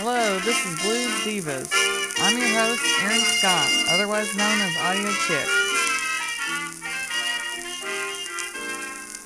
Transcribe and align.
Hello, 0.00 0.38
this 0.38 0.64
is 0.64 0.80
Blues 0.80 1.10
Divas. 1.26 1.72
I'm 2.20 2.38
your 2.38 2.46
host, 2.46 2.84
Erin 3.02 3.18
Scott, 3.18 3.68
otherwise 3.90 4.32
known 4.36 4.60
as 4.60 4.76
Audio 4.76 5.10
Chic. 5.10 5.44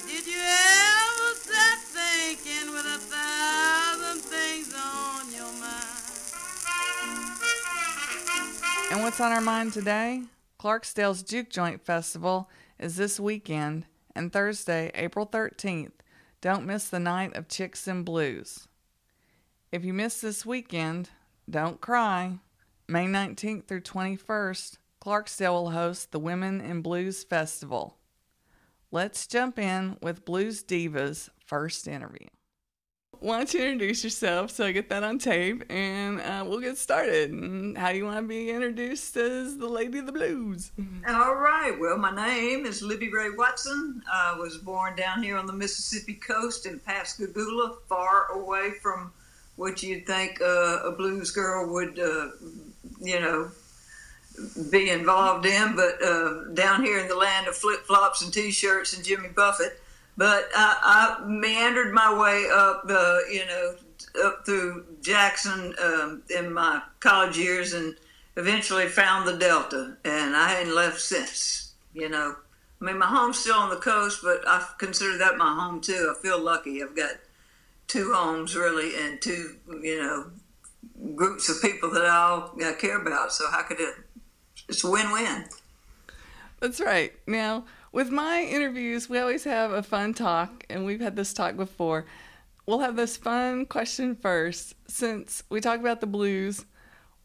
Did 0.07 0.27
you 0.27 0.41
ever 0.41 1.35
sit 1.37 1.79
thinking 1.93 2.73
with 2.73 2.87
a 2.87 2.97
thousand 2.97 4.23
things 4.23 4.73
on 4.73 5.31
your 5.31 5.53
mind? 5.61 5.93
And 8.93 9.03
what's 9.03 9.21
on 9.21 9.31
our 9.31 9.43
mind 9.43 9.75
today? 9.75 10.23
Clarksdale's 10.59 11.23
Juke 11.23 11.51
Joint 11.51 11.85
Festival 11.85 12.49
is 12.79 12.97
this 12.97 13.21
weekend 13.21 13.85
and 14.17 14.33
Thursday, 14.33 14.91
April 14.95 15.27
13th. 15.27 15.93
Don't 16.41 16.65
miss 16.65 16.89
the 16.89 16.99
night 16.99 17.37
of 17.37 17.49
Chicks 17.49 17.87
and 17.87 18.07
Blues. 18.07 18.69
If 19.73 19.87
you 19.87 19.95
miss 19.95 20.21
this 20.21 20.45
weekend, 20.45 21.09
don't 21.49 21.81
cry. 21.81 22.41
May 22.89 23.07
19th 23.07 23.65
through 23.65 23.81
21st, 23.81 24.77
Clarksdale 25.03 25.53
will 25.53 25.71
host 25.71 26.13
the 26.13 26.19
Women 26.19 26.61
in 26.61 26.83
Blues 26.83 27.25
Festival. 27.25 27.97
Let's 28.91 29.27
jump 29.27 29.59
in 29.59 29.97
with 30.03 30.27
Blues 30.27 30.63
Divas' 30.63 31.31
first 31.47 31.89
interview. 31.89 32.27
Why 33.19 33.39
don't 33.39 33.55
you 33.55 33.63
introduce 33.63 34.05
yourself 34.05 34.51
so 34.51 34.67
I 34.67 34.73
get 34.73 34.91
that 34.91 35.05
on 35.05 35.19
tape 35.19 35.65
and 35.71 36.21
uh, 36.21 36.45
we'll 36.47 36.61
get 36.61 36.77
started? 36.77 37.31
And 37.31 37.79
how 37.79 37.93
do 37.93 37.97
you 37.97 38.05
want 38.05 38.19
to 38.19 38.29
be 38.29 38.51
introduced 38.51 39.17
as 39.17 39.57
the 39.57 39.69
Lady 39.69 40.01
of 40.01 40.05
the 40.05 40.13
Blues? 40.13 40.71
All 41.09 41.37
right. 41.37 41.75
Well, 41.81 41.97
my 41.97 42.15
name 42.15 42.67
is 42.67 42.83
Libby 42.83 43.11
Rae 43.11 43.31
Watson. 43.31 44.03
I 44.13 44.37
was 44.39 44.59
born 44.59 44.97
down 44.97 45.23
here 45.23 45.39
on 45.39 45.47
the 45.47 45.53
Mississippi 45.55 46.13
coast 46.13 46.67
in 46.67 46.79
Pascagoula, 46.79 47.77
far 47.89 48.27
away 48.33 48.73
from 48.83 49.13
what 49.63 49.81
you'd 49.81 50.07
think 50.07 50.41
uh, 50.41 50.81
a 50.85 50.91
blues 50.91 51.31
girl 51.31 51.73
would, 51.73 51.97
uh, 51.97 52.31
you 53.01 53.21
know, 53.21 53.49
be 54.73 54.91
involved 54.91 55.47
in. 55.47 55.77
But 55.77 56.03
uh, 56.03 56.49
down 56.53 56.83
here 56.83 56.99
in 56.99 57.07
the 57.07 57.15
land 57.15 57.47
of 57.47 57.57
flip 57.57 57.87
flops 57.87 58.23
and 58.23 58.35
t-shirts 58.35 58.95
and 58.95 59.05
Jimmy 59.05 59.29
Buffett. 59.29 59.81
But 60.17 60.49
I, 60.55 61.21
I 61.23 61.27
meandered 61.27 61.95
my 61.95 62.13
way 62.21 62.49
up, 62.53 62.85
uh, 62.91 63.19
you 63.31 63.47
know, 63.47 63.75
up 64.25 64.45
through 64.45 64.85
Jackson 65.01 65.75
um, 65.81 66.23
in 66.29 66.53
my 66.53 66.83
college 66.99 67.39
years, 67.39 67.73
and 67.73 67.95
eventually 68.37 68.89
found 68.89 69.29
the 69.29 69.39
Delta, 69.39 69.97
and 70.05 70.37
I 70.37 70.49
hadn't 70.49 70.75
left 70.75 71.01
since. 71.01 71.73
You 71.95 72.09
know, 72.09 72.35
I 72.81 72.85
mean, 72.85 72.99
my 72.99 73.07
home's 73.07 73.39
still 73.39 73.55
on 73.55 73.71
the 73.71 73.77
coast, 73.77 74.21
but 74.25 74.43
I 74.47 74.67
consider 74.79 75.19
that 75.19 75.39
my 75.39 75.55
home 75.55 75.81
too. 75.81 76.13
I 76.15 76.21
feel 76.21 76.41
lucky. 76.41 76.83
I've 76.83 76.97
got 76.97 77.13
two 77.93 78.13
homes 78.15 78.57
really, 78.57 78.97
and 78.97 79.21
two, 79.21 79.57
you 79.83 80.03
know, 80.03 80.31
groups 81.15 81.51
of 81.51 81.61
people 81.61 81.91
that 81.91 82.07
I 82.07 82.17
all 82.17 82.55
I 82.65 82.73
care 82.73 83.01
about. 83.01 83.33
So 83.33 83.51
how 83.51 83.63
could 83.63 83.81
it? 83.81 83.95
It's 84.69 84.83
a 84.83 84.91
win-win. 84.91 85.45
That's 86.61 86.81
right. 86.81 87.13
Now, 87.27 87.65
with 87.91 88.11
my 88.11 88.41
interviews, 88.43 89.11
we 89.11 89.19
always 89.19 89.45
have 89.45 89.73
a 89.73 89.83
fun 89.83 90.15
talk, 90.15 90.65
and 90.71 90.87
we've 90.87 91.01
had 91.01 91.17
this 91.17 91.35
talk 91.35 91.57
before. 91.57 92.07
We'll 92.65 92.79
have 92.79 92.97
this 92.97 93.17
fun 93.17 93.67
question 93.67 94.15
first. 94.15 94.75
Since 94.89 95.43
we 95.51 95.61
talk 95.61 95.81
about 95.81 96.01
the 96.01 96.07
blues, 96.07 96.65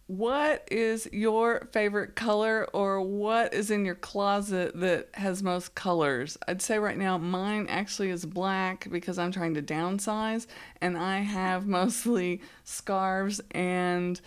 what 0.08 0.66
is 0.72 1.10
your 1.12 1.68
favorite 1.74 2.16
color, 2.16 2.66
or 2.74 3.02
what 3.02 3.54
is 3.54 3.70
in 3.70 3.84
your 3.84 3.96
closet 3.96 4.72
that 4.80 5.10
has 5.16 5.44
most 5.44 5.76
colors? 5.76 6.38
I'd 6.48 6.62
say 6.62 6.80
right 6.80 6.98
now 6.98 7.18
mine 7.18 7.68
actually 7.70 8.10
is 8.10 8.26
black 8.26 8.88
because 8.90 9.18
I'm 9.20 9.34
trying 9.34 9.54
to 9.56 9.62
downsize, 9.62 10.48
and 10.82 10.98
I 10.98 11.20
have 11.20 11.68
mostly 11.68 12.42
scarves 12.64 13.42
and 13.52 14.20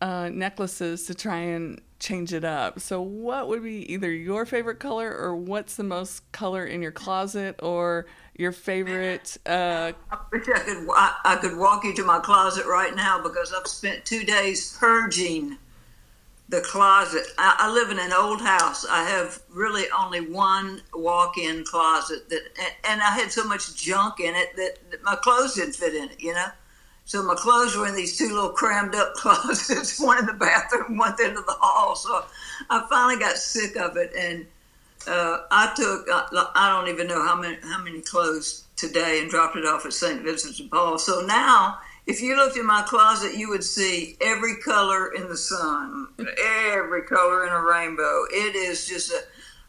uh, 0.00 0.30
necklaces 0.32 1.04
to 1.06 1.14
try 1.14 1.38
and 1.38 1.80
change 1.98 2.32
it 2.32 2.44
up. 2.44 2.80
So, 2.80 3.00
what 3.00 3.48
would 3.48 3.62
be 3.62 3.90
either 3.92 4.10
your 4.10 4.46
favorite 4.46 4.78
color, 4.78 5.14
or 5.14 5.34
what's 5.34 5.76
the 5.76 5.84
most 5.84 6.30
color 6.32 6.64
in 6.64 6.82
your 6.82 6.92
closet, 6.92 7.56
or 7.62 8.06
your 8.36 8.52
favorite? 8.52 9.36
Uh, 9.46 9.92
I 10.10 10.18
wish 10.32 10.48
I 10.48 10.58
could. 10.60 10.86
I, 10.90 11.16
I 11.24 11.36
could 11.36 11.56
walk 11.56 11.84
you 11.84 11.94
to 11.94 12.04
my 12.04 12.18
closet 12.18 12.66
right 12.66 12.94
now 12.94 13.22
because 13.22 13.52
I've 13.58 13.66
spent 13.66 14.04
two 14.04 14.24
days 14.24 14.76
purging 14.78 15.58
the 16.48 16.60
closet. 16.60 17.26
I, 17.38 17.56
I 17.58 17.72
live 17.72 17.90
in 17.90 17.98
an 17.98 18.12
old 18.12 18.40
house. 18.40 18.86
I 18.88 19.04
have 19.04 19.42
really 19.50 19.84
only 19.98 20.20
one 20.20 20.80
walk-in 20.94 21.64
closet 21.64 22.28
that, 22.28 22.42
and, 22.58 22.72
and 22.88 23.02
I 23.02 23.10
had 23.10 23.32
so 23.32 23.44
much 23.44 23.74
junk 23.74 24.20
in 24.20 24.34
it 24.34 24.54
that, 24.56 24.90
that 24.90 25.02
my 25.02 25.16
clothes 25.16 25.54
didn't 25.54 25.74
fit 25.74 25.94
in 25.94 26.10
it. 26.10 26.20
You 26.20 26.34
know. 26.34 26.46
So 27.06 27.22
my 27.22 27.36
clothes 27.36 27.76
were 27.76 27.86
in 27.86 27.94
these 27.94 28.18
two 28.18 28.34
little 28.34 28.50
crammed 28.50 28.94
up 28.96 29.14
closets, 29.14 29.98
one 29.98 30.18
in 30.18 30.26
the 30.26 30.34
bathroom, 30.34 30.98
one 30.98 31.12
at 31.12 31.16
the 31.16 31.24
end 31.24 31.38
of 31.38 31.46
the 31.46 31.56
hall. 31.58 31.94
So 31.94 32.24
I 32.68 32.84
finally 32.90 33.18
got 33.18 33.36
sick 33.36 33.76
of 33.76 33.96
it, 33.96 34.12
and 34.18 34.44
uh, 35.06 35.42
I 35.50 35.72
took 35.76 36.06
I, 36.10 36.50
I 36.54 36.68
don't 36.68 36.92
even 36.92 37.06
know 37.06 37.24
how 37.24 37.40
many 37.40 37.56
how 37.62 37.82
many 37.82 38.00
clothes 38.00 38.64
today 38.76 39.20
and 39.22 39.30
dropped 39.30 39.56
it 39.56 39.64
off 39.64 39.86
at 39.86 39.92
St. 39.92 40.22
Vincent 40.22 40.56
de 40.56 40.68
Paul. 40.68 40.98
So 40.98 41.20
now, 41.20 41.78
if 42.06 42.20
you 42.20 42.36
looked 42.36 42.56
in 42.56 42.66
my 42.66 42.82
closet, 42.82 43.36
you 43.36 43.48
would 43.50 43.64
see 43.64 44.16
every 44.20 44.56
color 44.56 45.12
in 45.14 45.28
the 45.28 45.36
sun, 45.36 46.08
every 46.18 47.02
color 47.02 47.46
in 47.46 47.52
a 47.52 47.62
rainbow. 47.62 48.24
It 48.32 48.56
is 48.56 48.86
just 48.86 49.12
a 49.12 49.20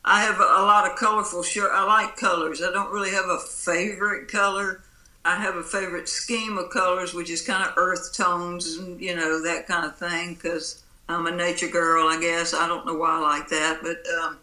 I 0.03 0.21
have 0.21 0.39
a, 0.39 0.43
a 0.43 0.63
lot 0.63 0.89
of 0.89 0.97
colorful 0.97 1.43
shirt. 1.43 1.69
I 1.71 1.83
like 1.83 2.15
colors. 2.15 2.63
I 2.63 2.71
don't 2.71 2.91
really 2.91 3.11
have 3.11 3.25
a 3.25 3.39
favorite 3.39 4.29
color. 4.29 4.81
I 5.27 5.35
have 5.35 5.57
a 5.57 5.63
favorite 5.63 6.07
scheme 6.07 6.57
of 6.57 6.69
colors, 6.69 7.13
which 7.13 7.29
is 7.29 7.41
kind 7.41 7.67
of 7.67 7.73
earth 7.75 8.15
tones 8.15 8.77
and 8.77 8.99
you 9.01 9.13
know 9.13 9.43
that 9.43 9.67
kind 9.67 9.85
of 9.85 9.97
thing. 9.97 10.35
Because 10.35 10.83
I'm 11.09 11.27
a 11.27 11.31
nature 11.31 11.67
girl, 11.67 12.07
I 12.07 12.17
guess. 12.19 12.53
I 12.53 12.65
don't 12.65 12.85
know 12.85 12.95
why 12.95 13.17
I 13.17 13.19
like 13.19 13.49
that, 13.49 13.79
but 13.81 13.97
um, 14.21 14.37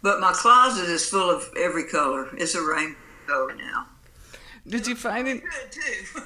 but 0.00 0.20
my 0.20 0.32
closet 0.32 0.88
is 0.88 1.04
full 1.04 1.28
of 1.28 1.50
every 1.58 1.84
color. 1.84 2.28
It's 2.36 2.54
a 2.54 2.62
rainbow 2.62 3.48
now. 3.56 3.86
did 4.66 4.86
you 4.86 4.94
find 4.94 5.26
it? 5.26 5.42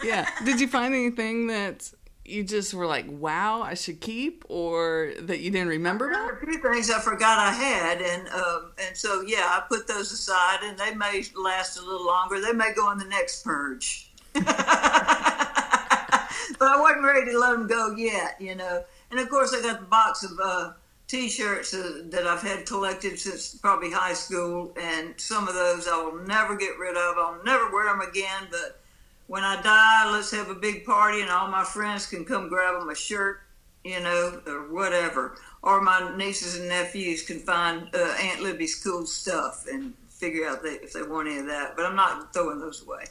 Yeah. 0.02 0.28
Did 0.44 0.60
you 0.60 0.68
find 0.68 0.94
anything 0.94 1.46
that 1.46 1.90
you 2.24 2.42
just 2.42 2.72
were 2.72 2.86
like, 2.86 3.06
"Wow, 3.08 3.62
I 3.62 3.74
should 3.74 4.00
keep," 4.00 4.44
or 4.48 5.12
that 5.20 5.40
you 5.40 5.50
didn't 5.50 5.68
remember 5.68 6.10
about? 6.10 6.32
a 6.32 6.36
few 6.36 6.58
things 6.58 6.90
I 6.90 7.00
forgot 7.00 7.38
I 7.38 7.52
had, 7.52 8.00
and 8.00 8.28
um, 8.28 8.72
and 8.78 8.96
so 8.96 9.22
yeah, 9.22 9.46
I 9.46 9.62
put 9.68 9.86
those 9.86 10.10
aside, 10.10 10.60
and 10.62 10.78
they 10.78 10.94
may 10.94 11.24
last 11.36 11.78
a 11.78 11.82
little 11.82 12.06
longer. 12.06 12.40
They 12.40 12.52
may 12.52 12.72
go 12.74 12.90
in 12.92 12.98
the 12.98 13.04
next 13.04 13.44
purge, 13.44 14.10
but 14.32 14.44
I 14.46 16.26
wasn't 16.80 17.04
ready 17.04 17.32
to 17.32 17.38
let 17.38 17.52
them 17.52 17.66
go 17.66 17.94
yet, 17.94 18.40
you 18.40 18.54
know. 18.54 18.84
And 19.10 19.20
of 19.20 19.28
course, 19.28 19.54
I 19.54 19.60
got 19.60 19.80
the 19.80 19.86
box 19.86 20.24
of 20.24 20.30
uh, 20.42 20.72
T-shirts 21.06 21.74
uh, 21.74 22.04
that 22.06 22.26
I've 22.26 22.42
had 22.42 22.66
collected 22.66 23.18
since 23.18 23.54
probably 23.54 23.90
high 23.90 24.14
school, 24.14 24.74
and 24.80 25.12
some 25.18 25.46
of 25.46 25.54
those 25.54 25.86
I 25.86 26.02
will 26.02 26.24
never 26.24 26.56
get 26.56 26.78
rid 26.78 26.96
of. 26.96 27.18
I'll 27.18 27.44
never 27.44 27.70
wear 27.70 27.86
them 27.86 28.00
again, 28.00 28.48
but 28.50 28.80
when 29.26 29.42
I 29.42 29.60
die, 29.62 30.10
let's 30.12 30.30
have 30.32 30.50
a 30.50 30.54
big 30.54 30.84
party 30.84 31.20
and 31.20 31.30
all 31.30 31.48
my 31.48 31.64
friends 31.64 32.06
can 32.06 32.24
come 32.24 32.48
grab 32.48 32.86
a 32.86 32.94
shirt, 32.94 33.40
you 33.84 34.00
know, 34.00 34.40
or 34.46 34.72
whatever. 34.72 35.36
Or 35.62 35.80
my 35.80 36.14
nieces 36.16 36.58
and 36.58 36.68
nephews 36.68 37.22
can 37.22 37.40
find 37.40 37.88
uh, 37.94 38.16
Aunt 38.20 38.42
Libby's 38.42 38.82
cool 38.82 39.06
stuff 39.06 39.66
and 39.70 39.94
figure 40.08 40.46
out 40.46 40.62
they, 40.62 40.74
if 40.74 40.92
they 40.92 41.02
want 41.02 41.28
any 41.28 41.38
of 41.38 41.46
that. 41.46 41.74
But 41.76 41.86
I'm 41.86 41.96
not 41.96 42.32
throwing 42.32 42.60
those 42.60 42.82
away, 42.82 43.04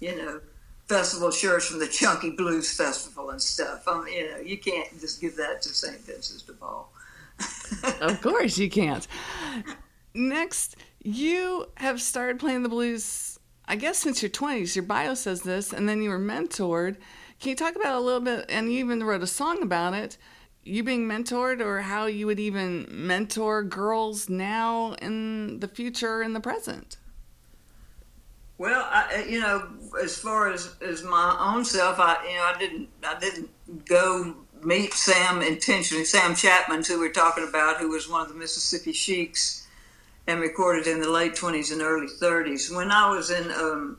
you 0.00 0.16
know. 0.16 0.40
Festival 0.88 1.32
shirts 1.32 1.66
from 1.66 1.80
the 1.80 1.88
Chunky 1.88 2.30
Blues 2.30 2.72
Festival 2.76 3.30
and 3.30 3.42
stuff. 3.42 3.88
Um, 3.88 4.06
you 4.06 4.30
know, 4.30 4.38
you 4.38 4.56
can't 4.56 4.88
just 5.00 5.20
give 5.20 5.34
that 5.34 5.60
to 5.62 5.70
St. 5.70 5.98
Vincent's 6.06 6.42
de 6.42 6.52
Paul. 6.52 6.88
Of 8.00 8.22
course 8.22 8.56
you 8.56 8.70
can't. 8.70 9.06
Next, 10.14 10.76
you 11.02 11.66
have 11.76 12.00
started 12.00 12.38
playing 12.38 12.62
the 12.62 12.68
blues, 12.68 13.35
I 13.68 13.76
guess, 13.76 13.98
since 13.98 14.22
your 14.22 14.30
20s. 14.30 14.76
Your 14.76 14.84
bio 14.84 15.14
says 15.14 15.42
this, 15.42 15.72
and 15.72 15.88
then 15.88 16.02
you 16.02 16.10
were 16.10 16.18
mentored. 16.18 16.96
Can 17.40 17.50
you 17.50 17.56
talk 17.56 17.76
about 17.76 17.96
a 17.96 18.00
little 18.00 18.20
bit, 18.20 18.46
and 18.48 18.72
you 18.72 18.78
even 18.78 19.02
wrote 19.02 19.22
a 19.22 19.26
song 19.26 19.62
about 19.62 19.94
it, 19.94 20.16
you 20.62 20.82
being 20.82 21.06
mentored, 21.06 21.60
or 21.60 21.80
how 21.80 22.06
you 22.06 22.26
would 22.26 22.40
even 22.40 22.86
mentor 22.88 23.62
girls 23.62 24.28
now 24.28 24.94
in 25.02 25.60
the 25.60 25.68
future 25.68 26.22
and 26.22 26.34
the 26.34 26.40
present? 26.40 26.96
Well, 28.58 28.88
I, 28.90 29.16
uh, 29.16 29.24
you 29.26 29.40
know, 29.40 29.68
as 30.02 30.16
far 30.16 30.50
as, 30.50 30.76
as 30.80 31.02
my 31.02 31.36
own 31.38 31.64
self, 31.64 31.98
I 31.98 32.16
you 32.26 32.36
know 32.36 32.44
I 32.44 32.58
didn't 32.58 32.88
I 33.04 33.18
didn't 33.18 33.50
go 33.84 34.34
meet 34.62 34.94
Sam 34.94 35.42
intentionally. 35.42 36.06
Sam 36.06 36.32
Chatmon, 36.32 36.86
who 36.86 36.98
we're 36.98 37.12
talking 37.12 37.46
about, 37.46 37.78
who 37.78 37.90
was 37.90 38.08
one 38.08 38.22
of 38.22 38.28
the 38.28 38.34
Mississippi 38.34 38.92
Sheiks 38.92 39.65
and 40.26 40.40
recorded 40.40 40.86
in 40.86 41.00
the 41.00 41.10
late 41.10 41.34
twenties 41.34 41.70
and 41.70 41.82
early 41.82 42.08
thirties. 42.08 42.70
When 42.70 42.90
I 42.90 43.08
was 43.10 43.30
in 43.30 43.50
um, 43.52 43.98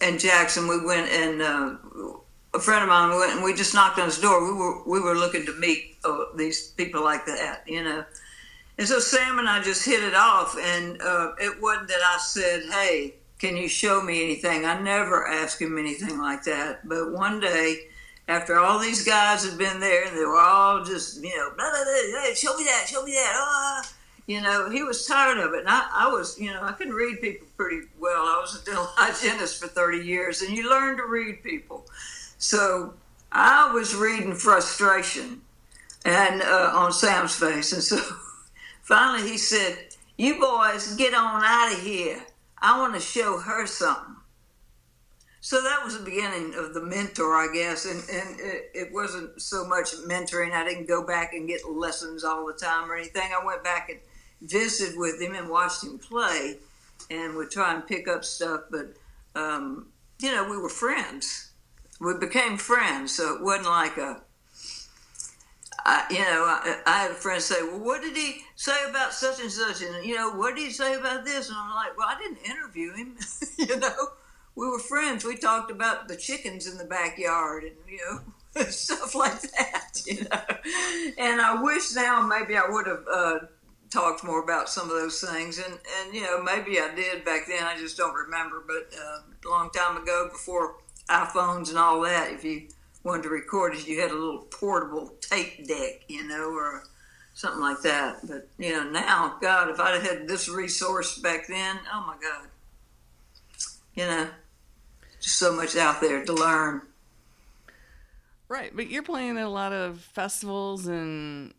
in 0.00 0.18
Jackson, 0.18 0.68
we 0.68 0.84
went 0.84 1.10
and 1.10 1.42
uh, 1.42 1.76
a 2.54 2.58
friend 2.58 2.82
of 2.82 2.88
mine 2.88 3.16
went 3.16 3.32
and 3.32 3.44
we 3.44 3.54
just 3.54 3.74
knocked 3.74 3.98
on 3.98 4.06
his 4.06 4.20
door. 4.20 4.44
We 4.44 4.58
were 4.58 4.82
we 4.84 5.00
were 5.00 5.14
looking 5.14 5.46
to 5.46 5.54
meet 5.54 5.96
uh, 6.04 6.24
these 6.36 6.68
people 6.68 7.02
like 7.02 7.26
that, 7.26 7.62
you 7.66 7.82
know. 7.82 8.04
And 8.78 8.86
so 8.86 9.00
Sam 9.00 9.38
and 9.38 9.48
I 9.48 9.60
just 9.62 9.84
hit 9.84 10.04
it 10.04 10.14
off, 10.14 10.56
and 10.56 11.02
uh, 11.02 11.32
it 11.40 11.60
wasn't 11.60 11.88
that 11.88 12.00
I 12.02 12.18
said, 12.18 12.62
"Hey, 12.70 13.14
can 13.38 13.56
you 13.56 13.68
show 13.68 14.02
me 14.02 14.22
anything?" 14.22 14.64
I 14.64 14.80
never 14.80 15.26
asked 15.26 15.60
him 15.60 15.78
anything 15.78 16.18
like 16.18 16.44
that. 16.44 16.86
But 16.88 17.12
one 17.12 17.40
day, 17.40 17.88
after 18.28 18.56
all 18.56 18.78
these 18.78 19.04
guys 19.04 19.44
had 19.44 19.58
been 19.58 19.80
there 19.80 20.06
and 20.06 20.16
they 20.16 20.24
were 20.24 20.38
all 20.38 20.84
just, 20.84 21.22
you 21.22 21.34
know, 21.36 21.50
blah, 21.56 21.70
blah, 21.70 21.82
blah, 21.82 22.20
hey, 22.22 22.34
show 22.34 22.56
me 22.56 22.64
that, 22.64 22.86
show 22.86 23.02
me 23.02 23.12
that. 23.12 23.32
Ah. 23.34 23.92
You 24.28 24.42
know, 24.42 24.68
he 24.68 24.82
was 24.82 25.06
tired 25.06 25.38
of 25.38 25.54
it. 25.54 25.60
And 25.60 25.68
I, 25.70 25.88
I 25.90 26.08
was, 26.08 26.38
you 26.38 26.52
know, 26.52 26.62
I 26.62 26.72
can 26.72 26.90
read 26.90 27.22
people 27.22 27.46
pretty 27.56 27.86
well. 27.98 28.24
I 28.24 28.38
was 28.38 28.60
a 28.60 28.64
dental 28.64 28.84
hygienist 28.94 29.58
for 29.58 29.68
30 29.68 30.06
years, 30.06 30.42
and 30.42 30.54
you 30.54 30.68
learn 30.68 30.98
to 30.98 31.06
read 31.06 31.42
people. 31.42 31.86
So 32.36 32.92
I 33.32 33.72
was 33.72 33.94
reading 33.94 34.34
frustration 34.34 35.40
and 36.04 36.42
uh, 36.42 36.72
on 36.74 36.92
Sam's 36.92 37.36
face. 37.36 37.72
And 37.72 37.82
so 37.82 37.96
finally 38.82 39.26
he 39.26 39.38
said, 39.38 39.78
You 40.18 40.38
boys, 40.38 40.94
get 40.96 41.14
on 41.14 41.42
out 41.42 41.72
of 41.72 41.80
here. 41.80 42.20
I 42.60 42.78
want 42.78 42.94
to 42.94 43.00
show 43.00 43.38
her 43.38 43.66
something. 43.66 44.16
So 45.40 45.62
that 45.62 45.82
was 45.82 45.96
the 45.96 46.04
beginning 46.04 46.54
of 46.54 46.74
the 46.74 46.82
mentor, 46.82 47.34
I 47.34 47.48
guess. 47.54 47.86
And, 47.86 48.02
and 48.10 48.40
it, 48.40 48.70
it, 48.74 48.92
wasn't 48.92 49.40
so 49.40 49.64
much 49.64 49.92
mentoring. 50.06 50.52
I 50.52 50.68
didn't 50.68 50.86
go 50.86 51.06
back 51.06 51.32
and 51.32 51.48
get 51.48 51.60
lessons 51.70 52.24
all 52.24 52.44
the 52.46 52.52
time 52.52 52.90
or 52.90 52.96
anything. 52.96 53.30
I 53.32 53.42
went 53.42 53.64
back 53.64 53.88
and 53.88 54.00
visited 54.40 54.98
with 54.98 55.20
him 55.20 55.34
and 55.34 55.48
watched 55.48 55.84
him 55.84 55.98
play 55.98 56.58
and 57.10 57.34
would 57.34 57.50
try 57.50 57.74
and 57.74 57.86
pick 57.86 58.08
up 58.08 58.24
stuff. 58.24 58.62
But, 58.70 58.94
um, 59.34 59.88
you 60.20 60.32
know, 60.32 60.48
we 60.48 60.56
were 60.56 60.68
friends. 60.68 61.50
We 62.00 62.14
became 62.18 62.56
friends. 62.56 63.16
So 63.16 63.36
it 63.36 63.42
wasn't 63.42 63.66
like 63.66 63.96
a, 63.96 64.22
I, 65.84 66.04
you 66.10 66.18
know, 66.18 66.44
I, 66.44 66.80
I, 66.86 66.98
had 67.02 67.10
a 67.12 67.14
friend 67.14 67.40
say, 67.40 67.62
"Well, 67.62 67.78
what 67.78 68.02
did 68.02 68.16
he 68.16 68.42
say 68.56 68.76
about 68.90 69.14
such 69.14 69.40
and 69.40 69.50
such?" 69.50 69.80
And 69.82 70.04
you 70.04 70.14
know, 70.16 70.32
what 70.32 70.54
did 70.54 70.66
he 70.66 70.70
say 70.70 70.94
about 70.94 71.24
this? 71.24 71.48
And 71.48 71.56
I'm 71.56 71.74
like, 71.74 71.96
"Well, 71.96 72.08
I 72.08 72.18
didn't 72.18 72.44
interview 72.44 72.92
him. 72.92 73.16
you 73.58 73.76
know, 73.78 74.08
we 74.54 74.68
were 74.68 74.80
friends. 74.80 75.24
We 75.24 75.36
talked 75.36 75.70
about 75.70 76.08
the 76.08 76.16
chickens 76.16 76.66
in 76.66 76.78
the 76.78 76.84
backyard 76.84 77.64
and 77.64 77.76
you 77.88 78.00
know 78.04 78.64
stuff 78.68 79.14
like 79.14 79.40
that. 79.40 79.84
You 80.06 80.22
know, 80.22 80.40
and 81.18 81.38
I 81.40 81.60
wish 81.62 81.94
now 81.94 82.22
maybe 82.22 82.56
I 82.56 82.66
would 82.66 82.86
have 82.86 83.04
uh, 83.12 83.38
talked 83.90 84.24
more 84.24 84.42
about 84.42 84.68
some 84.68 84.90
of 84.90 84.96
those 84.96 85.20
things. 85.20 85.58
And 85.58 85.78
and 85.98 86.14
you 86.14 86.22
know, 86.22 86.42
maybe 86.42 86.80
I 86.80 86.94
did 86.94 87.24
back 87.24 87.46
then. 87.48 87.64
I 87.64 87.76
just 87.76 87.96
don't 87.96 88.14
remember. 88.14 88.62
But 88.66 88.96
uh, 88.98 89.20
a 89.46 89.48
long 89.48 89.70
time 89.70 90.00
ago, 90.00 90.28
before 90.30 90.76
iPhones 91.08 91.70
and 91.70 91.78
all 91.78 92.00
that, 92.02 92.32
if 92.32 92.44
you 92.44 92.68
wanted 93.02 93.22
to 93.24 93.28
record 93.30 93.74
it, 93.74 93.86
you 93.86 94.00
had 94.00 94.10
a 94.10 94.14
little 94.14 94.42
portable 94.50 95.14
tape 95.20 95.66
deck, 95.66 96.02
you 96.08 96.26
know, 96.26 96.50
or 96.50 96.84
something 97.34 97.60
like 97.60 97.82
that. 97.82 98.18
But 98.26 98.48
you 98.58 98.72
know, 98.72 98.90
now, 98.90 99.36
God, 99.40 99.70
if 99.70 99.80
I'd 99.80 100.02
had 100.02 100.28
this 100.28 100.48
resource 100.48 101.18
back 101.18 101.46
then, 101.46 101.78
oh 101.92 102.04
my 102.06 102.16
God, 102.20 102.48
you 103.94 104.04
know, 104.04 104.28
just 105.20 105.38
so 105.38 105.52
much 105.52 105.76
out 105.76 106.00
there 106.00 106.24
to 106.24 106.32
learn. 106.32 106.82
Right, 108.48 108.74
but 108.74 108.88
you're 108.88 109.02
playing 109.02 109.36
at 109.36 109.44
a 109.44 109.50
lot 109.50 109.74
of 109.74 110.00
festivals 110.00 110.86
and 110.86 111.52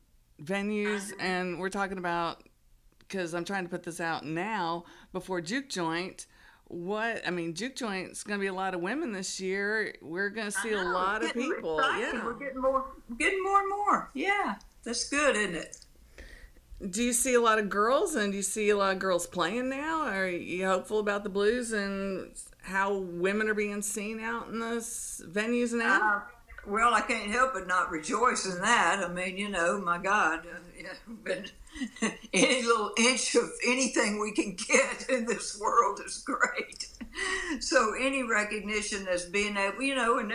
venues, 0.44 1.12
and 1.20 1.60
we're 1.60 1.70
talking 1.70 1.98
about 1.98 2.44
because 3.00 3.34
I'm 3.34 3.46
trying 3.46 3.64
to 3.64 3.70
put 3.70 3.84
this 3.84 4.00
out 4.00 4.26
now 4.26 4.86
before 5.12 5.42
Juke 5.42 5.70
Joint 5.70 6.28
what 6.70 7.28
I 7.28 7.32
mean, 7.32 7.56
juke 7.56 7.76
joint's 7.76 8.24
going 8.24 8.40
to 8.40 8.42
be 8.42 8.48
a 8.48 8.54
lot 8.54 8.76
of 8.76 8.82
women 8.82 9.12
this 9.12 9.40
year. 9.40 9.96
We're 10.02 10.30
going 10.30 10.46
to 10.46 10.52
see 10.52 10.72
a 10.72 10.82
lot 10.82 11.24
of 11.24 11.34
people. 11.34 11.82
Yeah, 11.98 12.24
we're 12.24 12.34
getting 12.34 12.62
more, 12.62 12.86
getting 13.18 13.44
more 13.44 13.60
and 13.60 13.70
more. 13.70 14.12
Yeah, 14.14 14.56
that's 14.84 15.10
good, 15.10 15.36
isn't 15.36 15.56
it? 15.56 15.78
Do 16.92 17.04
you 17.04 17.12
see 17.12 17.34
a 17.34 17.42
lot 17.42 17.58
of 17.58 17.70
girls, 17.70 18.16
and 18.16 18.32
do 18.32 18.38
you 18.38 18.44
see 18.44 18.70
a 18.70 18.78
lot 18.78 18.94
of 18.94 19.00
girls 19.00 19.26
playing 19.26 19.68
now? 19.68 20.04
Are 20.04 20.30
you 20.30 20.66
hopeful 20.68 21.00
about 21.00 21.24
the 21.24 21.30
blues 21.30 21.74
and 21.74 22.32
how 22.62 22.98
women 22.98 23.50
are 23.50 23.56
being 23.56 23.82
seen 23.82 24.20
out 24.20 24.50
in 24.50 24.60
those 24.60 25.22
venues 25.28 25.74
now? 25.74 26.02
Uh, 26.02 26.22
well, 26.68 26.94
I 26.94 27.02
can't 27.02 27.32
help 27.32 27.54
but 27.54 27.68
not 27.68 27.92
rejoice 27.92 28.46
in 28.46 28.62
that. 28.62 29.04
I 29.04 29.08
mean, 29.08 29.38
you 29.38 29.50
know, 29.50 29.80
my 29.80 29.98
God, 29.98 30.46
uh, 30.46 30.88
but 31.24 31.52
any 32.34 32.64
little 32.64 32.92
inch 32.98 33.36
of 33.36 33.50
anything 33.66 34.20
we 34.20 34.32
can 34.32 34.56
get 34.56 35.06
in 35.10 35.26
this 35.26 35.60
world 35.60 36.00
is 36.06 36.18
great. 36.20 36.88
So 37.60 37.94
any 38.00 38.24
recognition 38.24 39.08
as 39.08 39.26
being 39.26 39.58
able, 39.58 39.82
you 39.82 39.96
know, 39.96 40.20
and 40.20 40.32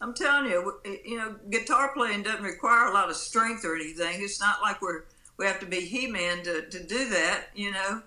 I'm 0.00 0.14
telling 0.14 0.50
you, 0.50 0.80
you 1.04 1.18
know, 1.18 1.36
guitar 1.50 1.92
playing 1.94 2.22
doesn't 2.22 2.44
require 2.44 2.86
a 2.86 2.94
lot 2.94 3.10
of 3.10 3.16
strength 3.16 3.64
or 3.64 3.74
anything. 3.74 4.22
It's 4.22 4.40
not 4.40 4.60
like 4.62 4.80
we're 4.80 5.04
we 5.36 5.46
have 5.46 5.60
to 5.60 5.66
be 5.66 5.80
He-Man 5.80 6.42
to, 6.44 6.68
to 6.68 6.82
do 6.84 7.08
that. 7.10 7.46
You 7.54 7.72
know, 7.72 8.02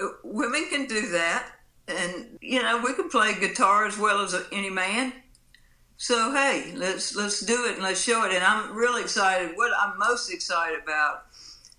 uh, 0.00 0.06
women 0.22 0.66
can 0.70 0.86
do 0.86 1.10
that, 1.10 1.48
and 1.88 2.38
you 2.40 2.62
know, 2.62 2.80
we 2.82 2.94
can 2.94 3.08
play 3.08 3.34
guitar 3.38 3.86
as 3.86 3.98
well 3.98 4.20
as 4.20 4.34
any 4.52 4.70
man. 4.70 5.12
So 6.02 6.32
hey, 6.32 6.72
let's 6.74 7.14
let's 7.14 7.38
do 7.42 7.66
it 7.66 7.74
and 7.74 7.82
let's 7.84 8.02
show 8.02 8.24
it. 8.24 8.34
And 8.34 8.42
I'm 8.42 8.74
really 8.74 9.02
excited. 9.02 9.52
What 9.54 9.70
I'm 9.80 9.96
most 10.00 10.32
excited 10.32 10.80
about 10.82 11.26